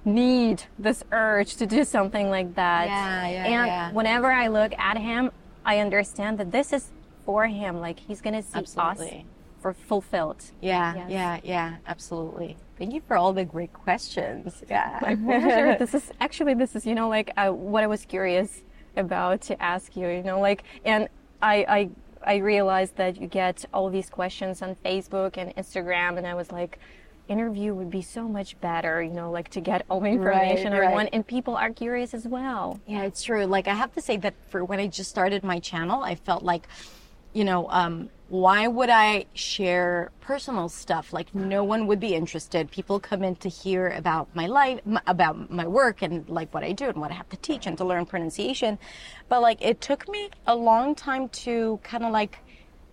[0.05, 2.89] need, this urge to do something like that.
[2.89, 3.93] Yeah, yeah, and yeah.
[3.93, 5.31] whenever I look at him,
[5.65, 6.91] I understand that this is
[7.25, 7.81] for him.
[7.81, 9.07] Like he's gonna see absolutely.
[9.21, 9.25] us
[9.61, 10.43] for fulfilled.
[10.61, 11.11] Yeah, yes.
[11.11, 12.57] yeah, yeah, absolutely.
[12.79, 14.63] Thank you for all the great questions.
[14.69, 15.77] Yeah, my pleasure.
[15.79, 18.63] this is actually this is you know like uh, what I was curious
[18.97, 20.09] about to ask you.
[20.09, 21.09] You know like and
[21.43, 21.91] I I
[22.25, 26.51] I realized that you get all these questions on Facebook and Instagram, and I was
[26.51, 26.79] like,
[27.29, 30.89] interview would be so much better, you know, like to get all the information right,
[30.89, 31.09] I right.
[31.13, 32.81] And people are curious as well.
[32.87, 33.45] Yeah, it's true.
[33.45, 36.43] Like I have to say that for when I just started my channel, I felt
[36.43, 36.67] like,
[37.33, 41.15] you know, um, why would I share personal stuff?
[41.15, 42.71] Like no one would be interested.
[42.71, 46.73] People come in to hear about my life, about my work and like what I
[46.73, 48.79] do and what I have to teach and to learn pronunciation.
[49.31, 52.39] But like it took me a long time to kind of like,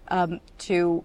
[0.07, 1.03] um, to,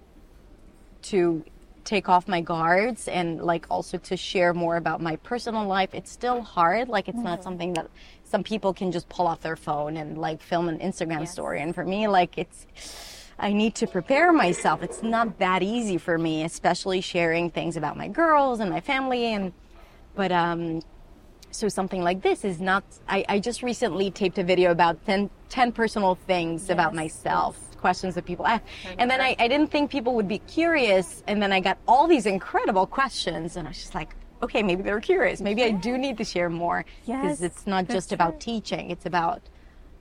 [1.03, 1.45] to
[1.83, 5.93] take off my guards and like also to share more about my personal life.
[5.93, 6.89] It's still hard.
[6.89, 7.25] Like it's mm-hmm.
[7.25, 7.89] not something that
[8.23, 11.33] some people can just pull off their phone and like film an Instagram yes.
[11.33, 11.61] story.
[11.61, 12.67] And for me, like it's,
[13.41, 14.83] I need to prepare myself.
[14.83, 19.33] It's not that easy for me, especially sharing things about my girls and my family.
[19.33, 19.53] And,
[20.15, 20.83] but, um,
[21.51, 25.31] so something like this is not, I, I just recently taped a video about 10,
[25.49, 26.71] 10 personal things yes.
[26.71, 27.57] about myself.
[27.59, 28.63] Yes questions that people ask.
[28.99, 31.25] And then I, I didn't think people would be curious.
[31.27, 33.57] And then I got all these incredible questions.
[33.57, 35.41] And I was just like, okay, maybe they're curious.
[35.41, 36.85] Maybe I do need to share more.
[37.07, 39.43] Because yes, it's not just about teaching, it's about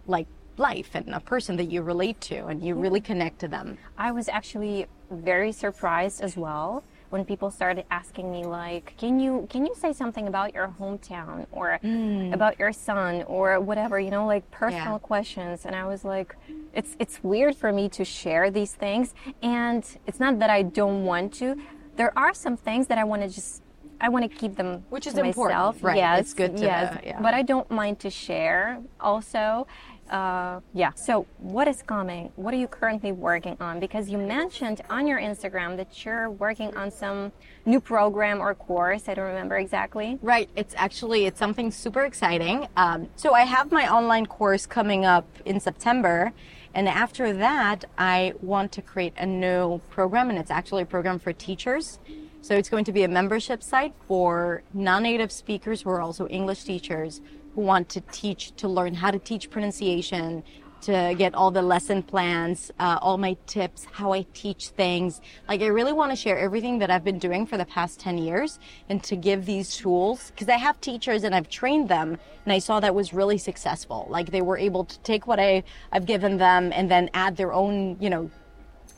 [0.07, 0.27] like
[0.59, 3.77] life and a person that you relate to and you really connect to them.
[3.97, 9.47] I was actually very surprised as well when people started asking me like can you
[9.49, 12.31] can you say something about your hometown or mm.
[12.33, 14.97] about your son or whatever you know like personal yeah.
[14.99, 16.35] questions and i was like
[16.73, 21.03] it's it's weird for me to share these things and it's not that i don't
[21.03, 21.55] want to
[21.95, 23.63] there are some things that i want to just
[24.01, 25.83] I want to keep them which is to important, myself.
[25.83, 25.97] right?
[25.97, 27.21] Yes, it's good to, yes, yeah.
[27.21, 29.67] but I don't mind to share also
[30.09, 30.91] uh, yeah.
[30.93, 32.31] So, what is coming?
[32.35, 33.79] What are you currently working on?
[33.79, 37.31] Because you mentioned on your Instagram that you're working on some
[37.65, 39.07] new program or course.
[39.07, 40.17] I don't remember exactly.
[40.21, 40.49] Right.
[40.55, 42.67] It's actually it's something super exciting.
[42.75, 46.33] Um, so, I have my online course coming up in September,
[46.73, 51.19] and after that, I want to create a new program, and it's actually a program
[51.19, 51.99] for teachers.
[52.41, 56.63] So, it's going to be a membership site for non-native speakers who are also English
[56.63, 57.21] teachers
[57.59, 60.41] who want to teach, to learn how to teach pronunciation,
[60.79, 65.19] to get all the lesson plans, uh, all my tips, how I teach things.
[65.49, 68.17] Like I really want to share everything that I've been doing for the past 10
[68.17, 72.53] years and to give these tools because I have teachers and I've trained them and
[72.53, 74.07] I saw that was really successful.
[74.09, 77.51] Like they were able to take what I, I've given them and then add their
[77.51, 78.31] own, you know,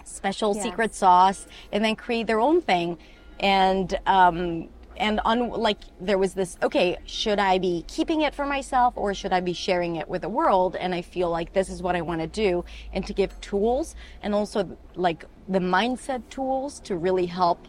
[0.04, 0.64] special yes.
[0.64, 3.00] secret sauce and then create their own thing.
[3.40, 4.70] And, um,
[5.02, 9.14] and on like there was this okay should i be keeping it for myself or
[9.14, 10.76] should i be sharing it with the world?
[10.76, 13.96] And i feel like this is what i want to do and to give tools
[14.22, 17.68] and also like the mindset tools to really help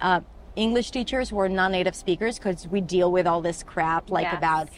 [0.00, 0.20] uh,
[0.56, 4.36] english teachers who are non-native speakers because we deal with all this crap like yes,
[4.36, 4.68] about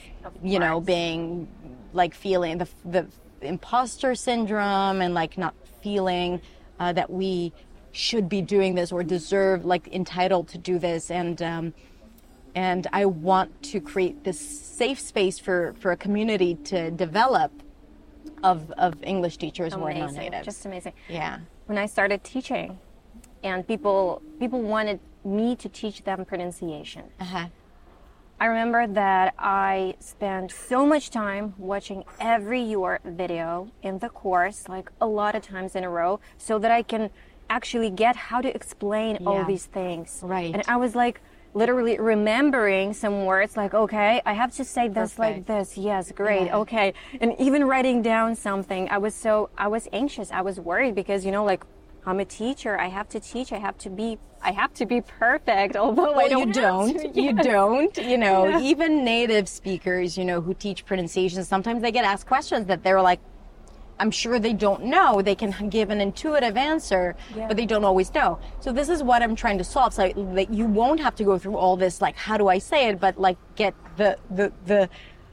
[0.42, 1.48] you know being
[1.92, 3.06] like feeling the the
[3.40, 6.40] imposter syndrome and like not feeling
[6.80, 7.52] uh, that we
[7.92, 11.74] should be doing this or deserve like entitled to do this and um,
[12.54, 17.52] and I want to create this safe space for for a community to develop
[18.42, 19.96] of of English teachers amazing.
[19.96, 20.44] who are non-native.
[20.44, 20.92] Just amazing.
[21.08, 21.40] Yeah.
[21.66, 22.78] When I started teaching,
[23.42, 27.04] and people people wanted me to teach them pronunciation.
[27.20, 27.48] Uh-huh.
[28.40, 34.68] I remember that I spent so much time watching every your video in the course,
[34.68, 37.10] like a lot of times in a row, so that I can
[37.50, 39.28] actually get how to explain yeah.
[39.28, 40.20] all these things.
[40.22, 40.54] Right.
[40.54, 41.20] And I was like
[41.54, 45.18] literally remembering some words like okay i have to say this Perfect.
[45.18, 46.56] like this yes great yeah.
[46.58, 46.92] okay
[47.22, 51.24] and even writing down something i was so i was anxious i was worried because
[51.24, 51.64] you know like
[52.08, 52.78] I'm a teacher.
[52.78, 53.52] I have to teach.
[53.52, 54.18] I have to be.
[54.42, 55.76] I have to be perfect.
[55.82, 56.48] Although well, I don't.
[56.48, 56.98] You don't.
[57.14, 57.96] To, you don't.
[57.98, 58.60] You know, yeah.
[58.60, 63.02] even native speakers, you know, who teach pronunciation, sometimes they get asked questions that they're
[63.02, 63.20] like,
[64.00, 65.22] I'm sure they don't know.
[65.22, 67.48] They can give an intuitive answer, yeah.
[67.48, 68.38] but they don't always know.
[68.60, 69.94] So this is what I'm trying to solve.
[69.94, 72.88] So that you won't have to go through all this, like, how do I say
[72.88, 73.00] it?
[73.00, 74.88] But like, get the the the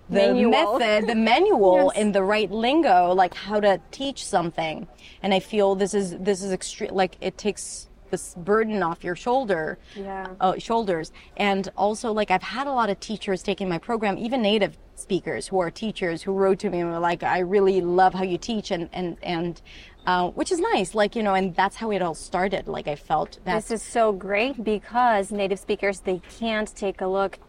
[0.10, 0.80] the manual.
[0.80, 2.02] method, the manual yes.
[2.02, 4.88] in the right lingo, like how to teach something.
[5.24, 6.94] And I feel this is this is extreme.
[6.94, 10.28] Like it takes this burden off your shoulder, yeah.
[10.40, 11.12] uh, shoulders.
[11.38, 15.48] And also, like I've had a lot of teachers taking my program, even native speakers
[15.48, 18.38] who are teachers who wrote to me and were like, "I really love how you
[18.38, 19.62] teach," and and and.
[20.08, 22.68] Uh, which is nice, like you know, and that's how it all started.
[22.68, 27.08] Like I felt that this is so great because native speakers they can't take a
[27.08, 27.40] look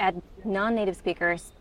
[0.00, 1.52] at non-native speakers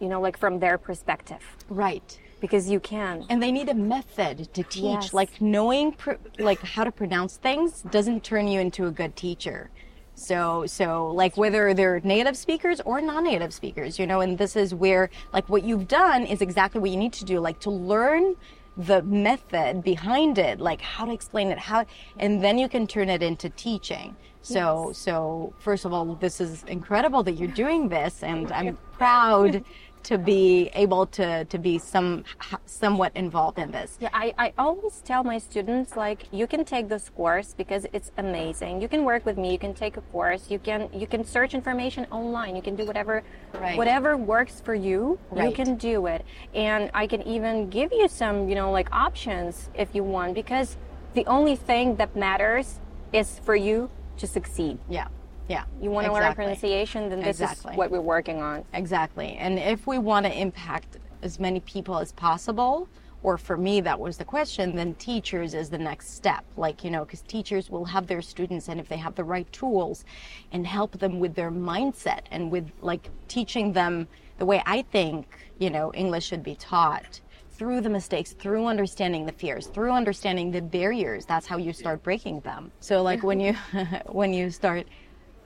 [0.00, 1.42] you know, like from their perspective.
[1.68, 2.18] Right.
[2.40, 3.24] Because you can.
[3.28, 4.82] And they need a method to teach.
[4.82, 5.12] Yes.
[5.12, 9.70] Like knowing, pr- like how to pronounce things doesn't turn you into a good teacher.
[10.14, 14.74] So, so like whether they're native speakers or non-native speakers, you know, and this is
[14.74, 18.34] where like what you've done is exactly what you need to do, like to learn
[18.76, 21.84] the method behind it, like how to explain it, how,
[22.18, 24.14] and then you can turn it into teaching.
[24.40, 24.98] So, yes.
[24.98, 29.64] so first of all, this is incredible that you're doing this, and I'm proud
[30.08, 32.24] to be able to to be some
[32.64, 33.98] somewhat involved in this.
[34.00, 38.10] Yeah, I, I always tell my students like you can take this course because it's
[38.16, 38.80] amazing.
[38.80, 41.52] You can work with me, you can take a course, you can you can search
[41.52, 43.76] information online, you can do whatever right.
[43.76, 45.50] whatever works for you, right.
[45.50, 46.24] you can do it.
[46.54, 50.78] And I can even give you some, you know, like options if you want because
[51.12, 52.80] the only thing that matters
[53.12, 54.78] is for you to succeed.
[54.88, 55.08] Yeah.
[55.48, 55.64] Yeah.
[55.80, 56.26] You want to exactly.
[56.26, 57.72] learn pronunciation, then this exactly.
[57.72, 58.64] is what we're working on.
[58.74, 59.36] Exactly.
[59.38, 62.88] And if we want to impact as many people as possible,
[63.22, 66.44] or for me, that was the question, then teachers is the next step.
[66.56, 69.50] Like, you know, because teachers will have their students, and if they have the right
[69.52, 70.04] tools
[70.52, 74.06] and help them with their mindset and with like teaching them
[74.38, 77.20] the way I think, you know, English should be taught
[77.50, 82.04] through the mistakes, through understanding the fears, through understanding the barriers, that's how you start
[82.04, 82.70] breaking them.
[82.78, 83.54] So like when you
[84.06, 84.86] when you start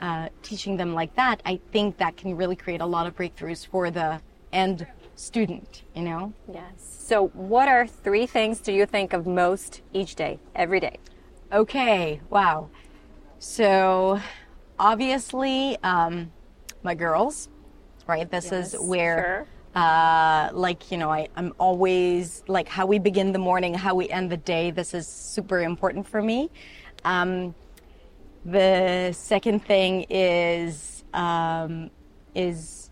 [0.03, 3.65] uh, teaching them like that, I think that can really create a lot of breakthroughs
[3.65, 4.21] for the
[4.53, 6.33] end student, you know?
[6.53, 6.65] Yes.
[6.79, 10.99] So, what are three things do you think of most each day, every day?
[11.53, 12.69] Okay, wow.
[13.39, 14.21] So,
[14.79, 16.33] obviously, um,
[16.83, 17.49] my girls,
[18.07, 18.29] right?
[18.29, 19.47] This yes, is where.
[19.47, 19.47] Sure.
[19.75, 24.07] Uh, like you know I, i'm always like how we begin the morning how we
[24.11, 26.51] end the day this is super important for me
[27.07, 27.55] um,
[28.45, 31.91] the second thing is um,
[32.35, 32.91] is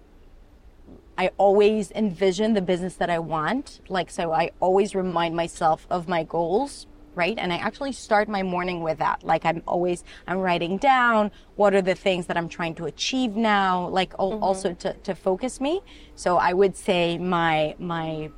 [1.18, 3.80] I always envision the business that I want.
[3.88, 7.36] Like so, I always remind myself of my goals, right?
[7.36, 9.22] And I actually start my morning with that.
[9.22, 13.36] Like I'm always I'm writing down what are the things that I'm trying to achieve
[13.36, 13.88] now.
[13.88, 14.42] Like mm-hmm.
[14.42, 15.82] also to to focus me.
[16.14, 18.30] So I would say my my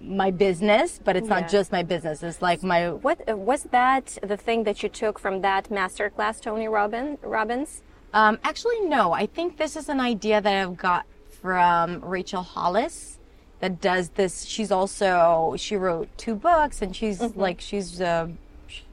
[0.00, 1.40] my business, but it's yeah.
[1.40, 2.22] not just my business.
[2.22, 2.90] It's like my.
[2.90, 4.18] What was that?
[4.22, 7.82] The thing that you took from that masterclass, Tony Robin Robbins?
[8.12, 9.12] Um, actually, no.
[9.12, 11.06] I think this is an idea that I've got
[11.40, 13.18] from Rachel Hollis
[13.60, 14.44] that does this.
[14.44, 17.40] She's also she wrote two books, and she's mm-hmm.
[17.40, 18.28] like she's uh,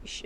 [0.04, 0.26] she,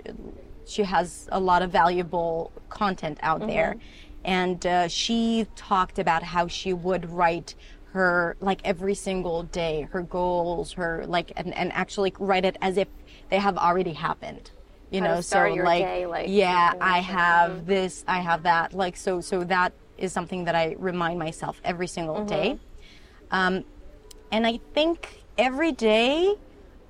[0.66, 3.50] she, has a lot of valuable content out mm-hmm.
[3.50, 3.76] there,
[4.24, 7.54] and uh, she talked about how she would write
[7.96, 12.76] her like every single day, her goals, her like, and, and actually write it as
[12.76, 12.88] if
[13.30, 14.50] they have already happened.
[14.90, 17.66] You know, so like, day, like, yeah, I have mm-hmm.
[17.66, 18.72] this, I have that.
[18.72, 22.26] Like, so, so that is something that I remind myself every single mm-hmm.
[22.26, 22.58] day.
[23.32, 23.64] Um,
[24.30, 26.36] and I think every day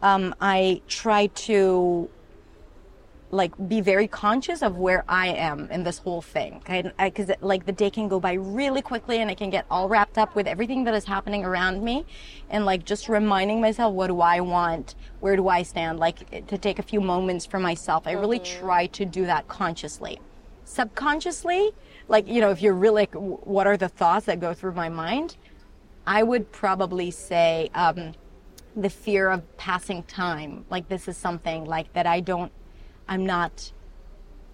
[0.02, 2.10] um, I try to
[3.30, 6.62] like be very conscious of where I am in this whole thing.
[6.98, 10.16] Because like the day can go by really quickly and I can get all wrapped
[10.16, 12.06] up with everything that is happening around me.
[12.50, 14.94] And like just reminding myself, what do I want?
[15.20, 15.98] Where do I stand?
[15.98, 18.06] Like to take a few moments for myself.
[18.06, 18.60] I really mm-hmm.
[18.60, 20.20] try to do that consciously.
[20.64, 21.70] Subconsciously,
[22.08, 24.88] like, you know, if you're really, like, what are the thoughts that go through my
[24.88, 25.36] mind?
[26.06, 28.14] I would probably say, um,
[28.76, 30.64] the fear of passing time.
[30.68, 32.52] Like this is something like that I don't
[33.08, 33.72] I'm not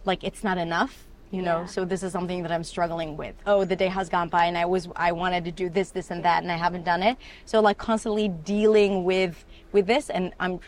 [0.05, 1.67] like it's not enough you know yeah.
[1.67, 4.59] so this is something that i'm struggling with oh the day has gone by and
[4.59, 7.17] i was i wanted to do this this and that and i haven't done it
[7.45, 10.61] so like constantly dealing with with this and i'm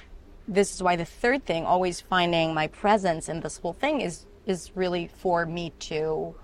[0.48, 4.26] this is why the third thing always finding my presence in this whole thing is
[4.46, 6.34] is really for me to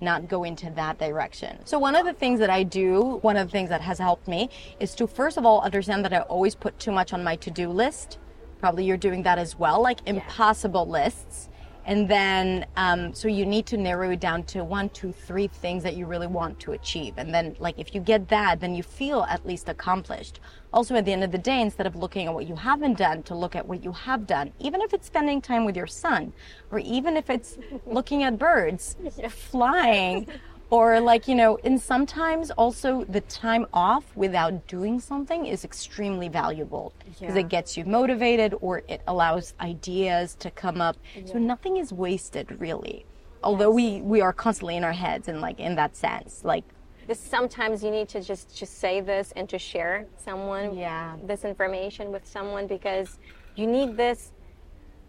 [0.00, 1.58] not go into that direction.
[1.64, 4.28] So one of the things that I do, one of the things that has helped
[4.28, 7.36] me is to first of all understand that I always put too much on my
[7.36, 8.18] to-do list
[8.58, 11.48] probably you're doing that as well, like impossible lists.
[11.86, 15.84] And then, um, so you need to narrow it down to one, two, three things
[15.84, 17.14] that you really want to achieve.
[17.16, 20.40] And then, like, if you get that, then you feel at least accomplished.
[20.72, 23.22] Also, at the end of the day, instead of looking at what you haven't done,
[23.22, 26.32] to look at what you have done, even if it's spending time with your son,
[26.72, 28.96] or even if it's looking at birds
[29.30, 30.26] flying,
[30.70, 36.28] or like, you know, and sometimes also the time off without doing something is extremely
[36.28, 37.40] valuable because Yeah.
[37.40, 40.96] it gets you motivated or it allows ideas to come up.
[41.24, 43.06] So nothing is wasted really.
[43.42, 46.64] Although we, we are constantly in our heads and like in that sense, like
[47.06, 51.16] Just sometimes you need to just just say this and to share someone Yeah.
[51.22, 53.18] this information with someone because
[53.54, 54.32] you need this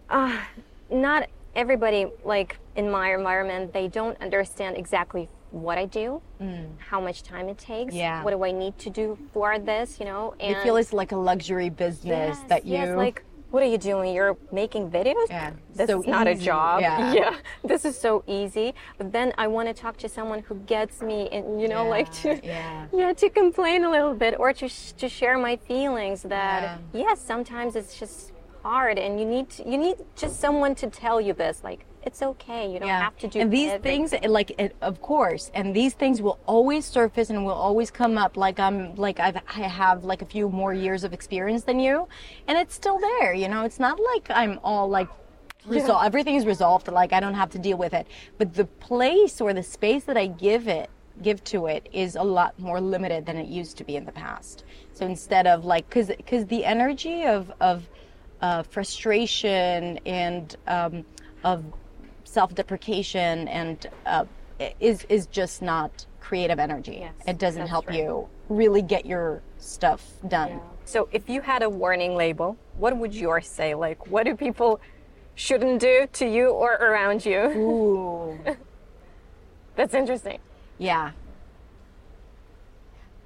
[0.09, 0.37] uh,
[0.91, 6.21] not everybody like in my environment they don't understand exactly what I do,
[6.77, 7.97] how much time it takes, Mm.
[7.97, 8.23] Yeah.
[8.23, 11.11] what do I need to do for this, you know, and they feel it's like
[11.11, 14.13] a luxury business yes, that you yes, like what are you doing?
[14.13, 15.27] You're making videos?
[15.29, 16.81] Yeah, This so is not a job.
[16.81, 17.13] yeah.
[17.21, 17.35] yeah.
[17.63, 18.73] This is so easy.
[18.97, 22.11] But then I want to talk to someone who gets me and you know like
[22.23, 22.87] to yeah.
[22.93, 26.77] yeah, to complain a little bit or to sh- to share my feelings that Yeah.
[27.05, 28.33] yes, sometimes it's just
[28.63, 32.21] hard and you need to, you need just someone to tell you this like it's
[32.21, 32.71] okay.
[32.71, 33.41] You don't have to do it.
[33.43, 34.07] and these everything.
[34.07, 38.17] things like it, of course and these things will always surface and will always come
[38.17, 41.79] up like i'm like I've, i have like a few more years of experience than
[41.79, 42.07] you
[42.47, 45.09] and it's still there you know it's not like i'm all like
[45.67, 49.41] resolved everything is resolved like i don't have to deal with it but the place
[49.41, 50.89] or the space that i give it
[51.21, 54.11] give to it is a lot more limited than it used to be in the
[54.11, 57.89] past so instead of like because because the energy of of
[58.41, 61.03] uh, frustration and um,
[61.43, 61.63] of
[62.37, 64.23] self-deprecation and uh,
[64.79, 66.97] is is just not creative energy.
[66.99, 67.97] Yes, it doesn't help right.
[67.97, 70.59] you really get your stuff done.
[70.85, 73.73] So if you had a warning label, what would yours say?
[73.73, 74.79] Like what do people
[75.33, 77.39] shouldn't do to you or around you?
[77.39, 78.39] Ooh,
[79.75, 80.37] That's interesting.
[80.77, 81.13] yeah.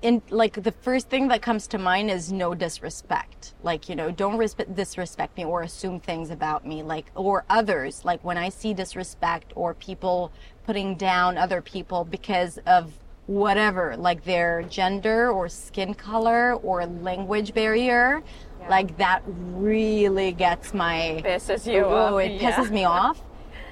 [0.04, 3.54] And like the first thing that comes to mind is no disrespect.
[3.62, 8.04] Like you know, don't respe- disrespect me or assume things about me, like or others.
[8.04, 10.32] Like when I see disrespect or people
[10.66, 12.94] putting down other people because of
[13.28, 18.24] whatever, like their gender or skin color or language barrier,
[18.70, 22.52] like that really gets my Pisses you oh, off, it yeah.
[22.52, 23.22] pisses me off.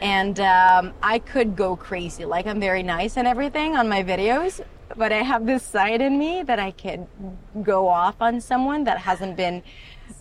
[0.01, 2.23] And um, I could go crazy.
[2.23, 4.61] Like I'm very nice and everything on my videos,
[4.95, 7.07] but I have this side in me that I can
[7.61, 9.63] go off on someone that hasn't been.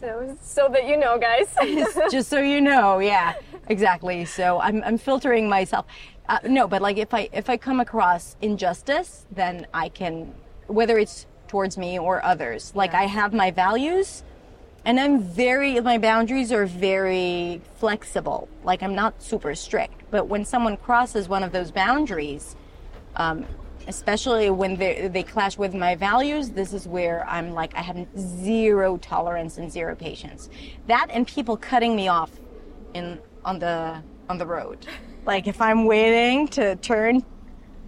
[0.01, 1.55] So so that you know, guys.
[2.11, 3.35] Just so you know, yeah,
[3.69, 4.25] exactly.
[4.25, 5.87] So I'm I'm filtering myself.
[6.29, 10.35] Uh, no, but like if I if I come across injustice, then I can,
[10.66, 12.73] whether it's towards me or others.
[12.75, 14.23] Like I have my values,
[14.85, 18.49] and I'm very my boundaries are very flexible.
[18.62, 22.55] Like I'm not super strict, but when someone crosses one of those boundaries,
[23.16, 23.47] um,
[23.89, 28.07] especially when they they clash with my values, this is where I'm like I have
[28.16, 30.51] zero tolerance and zero patience.
[30.86, 32.30] That and people cutting me off
[32.95, 34.86] in on the on the road.
[35.24, 37.24] Like if I'm waiting to turn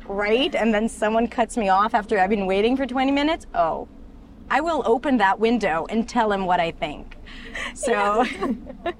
[0.07, 3.87] right and then someone cuts me off after I've been waiting for 20 minutes, oh,
[4.51, 7.17] I will open that window and tell him what I think.
[7.75, 8.25] So,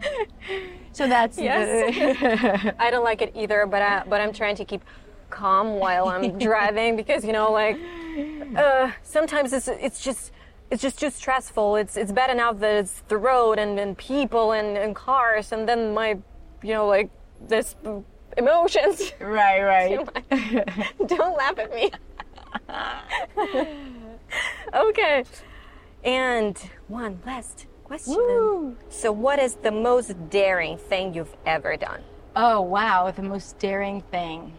[0.93, 2.75] so that's Yes.
[2.79, 4.83] I don't like it either, but I, but I'm trying to keep
[5.31, 7.79] calm while I'm driving because you know, like
[8.57, 10.33] uh, sometimes it's it's just
[10.71, 11.77] it's just too stressful.
[11.77, 15.69] It's it's bad enough that it's the road and, and people and, and cars, and
[15.69, 16.19] then my
[16.63, 17.11] you know like
[17.49, 17.75] this
[18.37, 19.13] emotions.
[19.21, 20.89] right, right.
[21.07, 21.91] don't laugh at me.
[24.75, 25.25] okay,
[26.05, 26.59] and
[26.89, 28.15] one last question.
[28.15, 28.77] Woo.
[28.89, 32.03] So, what is the most daring thing you've ever done?
[32.37, 34.53] Oh wow, the most daring thing.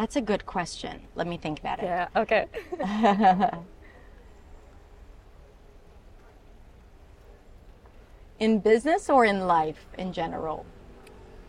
[0.00, 1.02] That's a good question.
[1.14, 1.84] Let me think about it.
[1.84, 2.46] Yeah, okay.
[8.38, 10.64] In business or in life in general?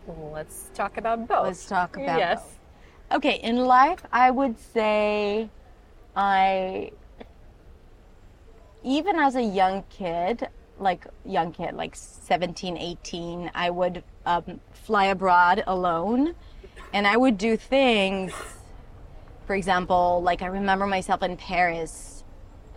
[0.06, 1.44] Let's talk about both.
[1.46, 2.42] Let's talk about Yes.
[2.42, 3.16] both.
[3.16, 5.48] Okay, in life, I would say
[6.14, 6.92] I,
[8.84, 10.46] even as a young kid,
[10.78, 16.34] like young kid, like 17, 18, I would um, fly abroad alone
[16.92, 18.32] and I would do things,
[19.46, 22.24] for example, like I remember myself in Paris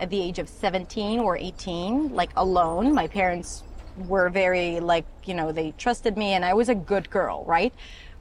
[0.00, 2.94] at the age of 17 or 18, like alone.
[2.94, 3.62] My parents
[4.08, 7.72] were very, like, you know, they trusted me and I was a good girl, right?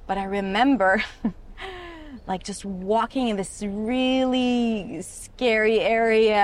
[0.08, 1.04] But I remember
[2.28, 6.36] like just walking in this really scary area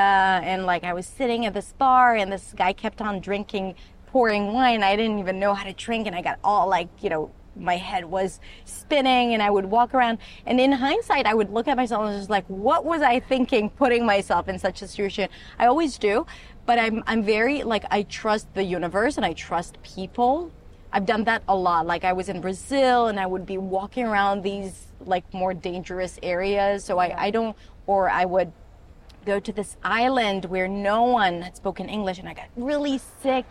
[0.43, 3.75] and like I was sitting at this bar and this guy kept on drinking
[4.07, 4.83] pouring wine.
[4.83, 7.77] I didn't even know how to drink and I got all like, you know, my
[7.77, 10.19] head was spinning and I would walk around.
[10.45, 13.69] And in hindsight I would look at myself and just like what was I thinking
[13.69, 15.29] putting myself in such a situation?
[15.59, 16.25] I always do
[16.65, 20.51] but I'm I'm very like I trust the universe and I trust people.
[20.93, 21.85] I've done that a lot.
[21.85, 26.19] Like I was in Brazil and I would be walking around these like more dangerous
[26.21, 26.83] areas.
[26.83, 27.55] So I, I don't
[27.87, 28.51] or I would
[29.25, 33.45] go to this island where no one had spoken English and I got really sick.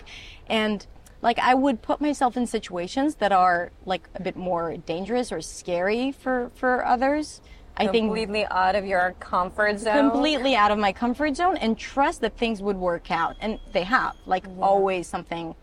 [0.48, 0.86] And
[1.22, 5.40] like I would put myself in situations that are like a bit more dangerous or
[5.40, 7.40] scary for for others.
[7.76, 10.10] I think completely out of your comfort zone.
[10.10, 13.84] Completely out of my comfort zone and trust that things would work out and they
[13.84, 14.16] have.
[14.26, 14.62] Like yeah.
[14.62, 15.54] always something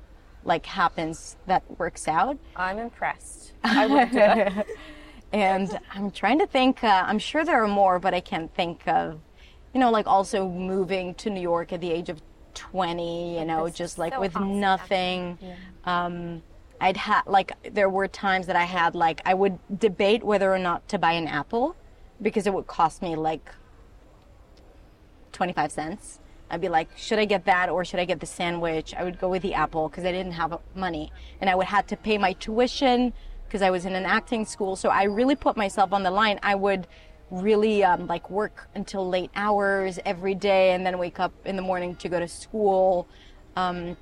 [0.43, 2.37] like happens that works out.
[2.55, 3.53] I'm impressed.
[3.63, 4.67] I would do it.
[5.33, 8.87] and I'm trying to think uh, I'm sure there are more but I can't think
[8.87, 9.19] of
[9.73, 12.21] you know like also moving to New York at the age of
[12.57, 14.59] 20, you know, just like so with awesome.
[14.59, 15.37] nothing.
[15.41, 15.55] Yeah.
[15.85, 16.41] Um,
[16.81, 20.59] I'd had like there were times that I had like I would debate whether or
[20.59, 21.75] not to buy an apple
[22.21, 23.49] because it would cost me like
[25.31, 26.19] 25 cents.
[26.49, 28.93] I'd be like, should I get that or should I get the sandwich?
[28.95, 31.87] I would go with the apple because I didn't have money and I would have
[31.87, 33.13] to pay my tuition
[33.47, 34.75] because I was in an acting school.
[34.75, 36.39] So I really put myself on the line.
[36.43, 36.87] I would
[37.29, 41.61] really um, like work until late hours every day and then wake up in the
[41.61, 43.07] morning to go to school.
[43.55, 43.97] Um,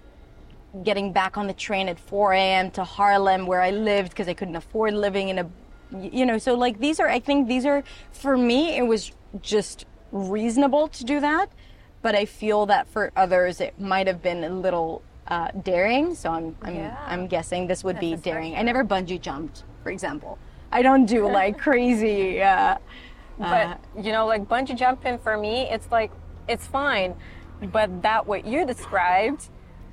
[0.84, 2.71] getting back on the train at 4 a.m.
[2.71, 5.49] to Harlem where I lived because I couldn't afford living in a,
[5.91, 9.11] you know, so like these are, I think these are, for me, it was
[9.41, 11.49] just reasonable to do that.
[12.01, 16.13] But I feel that for others, it might have been a little uh, daring.
[16.13, 16.97] So I'm, I'm, yeah.
[17.07, 18.55] I'm guessing this would That's be daring.
[18.55, 20.38] I never bungee jumped, for example.
[20.71, 22.78] I don't do like crazy, uh,
[23.38, 26.11] but uh, you know, like bungee jumping for me, it's like
[26.47, 27.15] it's fine,
[27.71, 29.49] but that what you described,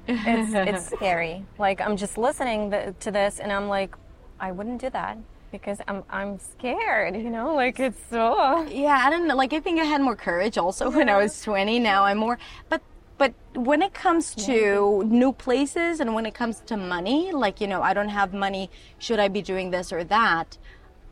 [0.06, 1.44] it's it's scary.
[1.58, 2.70] Like I'm just listening
[3.00, 3.94] to this, and I'm like,
[4.40, 5.18] I wouldn't do that
[5.52, 9.36] because I'm I'm scared, you know, like it's so Yeah, I don't know.
[9.36, 10.96] Like I think I had more courage also yeah.
[10.96, 11.78] when I was 20.
[11.78, 12.38] Now I'm more
[12.68, 12.82] but
[13.18, 15.08] but when it comes to yeah.
[15.08, 18.70] new places and when it comes to money, like you know, I don't have money,
[18.98, 20.58] should I be doing this or that?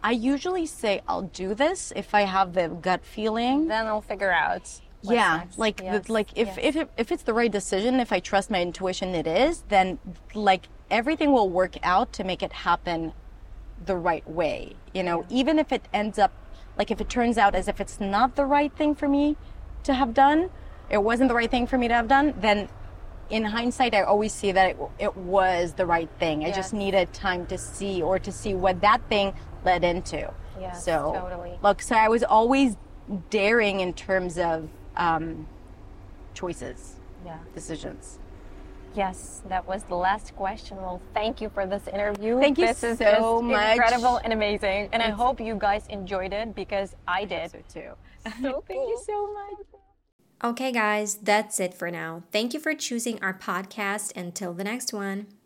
[0.03, 3.68] I usually say I'll do this if I have the gut feeling.
[3.68, 4.80] Then I'll figure out.
[5.03, 5.59] yeah, next.
[5.59, 6.07] like yes.
[6.07, 6.59] the, like if yes.
[6.61, 9.64] if it, if it's the right decision, if I trust my intuition, it is.
[9.68, 9.98] Then
[10.34, 13.12] like everything will work out to make it happen
[13.84, 14.74] the right way.
[14.94, 15.38] You know, yeah.
[15.38, 16.32] even if it ends up
[16.76, 19.36] like if it turns out as if it's not the right thing for me
[19.84, 20.51] to have done,
[20.88, 22.68] it wasn't the right thing for me to have done, then
[23.30, 26.44] in hindsight, I always see that it, it was the right thing.
[26.44, 29.32] I just needed time to see or to see what that thing
[29.64, 30.32] led into.
[30.61, 31.58] Yeah, so totally.
[31.62, 32.76] Look, so I was always
[33.30, 35.46] daring in terms of um,
[36.34, 38.18] choices, yeah, decisions.
[38.94, 40.76] Yes, that was the last question.
[40.78, 42.40] Well, thank you for this interview.
[42.40, 43.76] Thank you this so much.
[43.76, 44.88] Incredible and amazing.
[44.92, 47.52] And I hope you guys enjoyed it because I did.
[47.52, 47.90] so too.
[48.42, 49.66] So thank you so much.
[50.42, 52.24] Okay, guys, that's it for now.
[52.32, 54.16] Thank you for choosing our podcast.
[54.16, 55.26] Until the next one.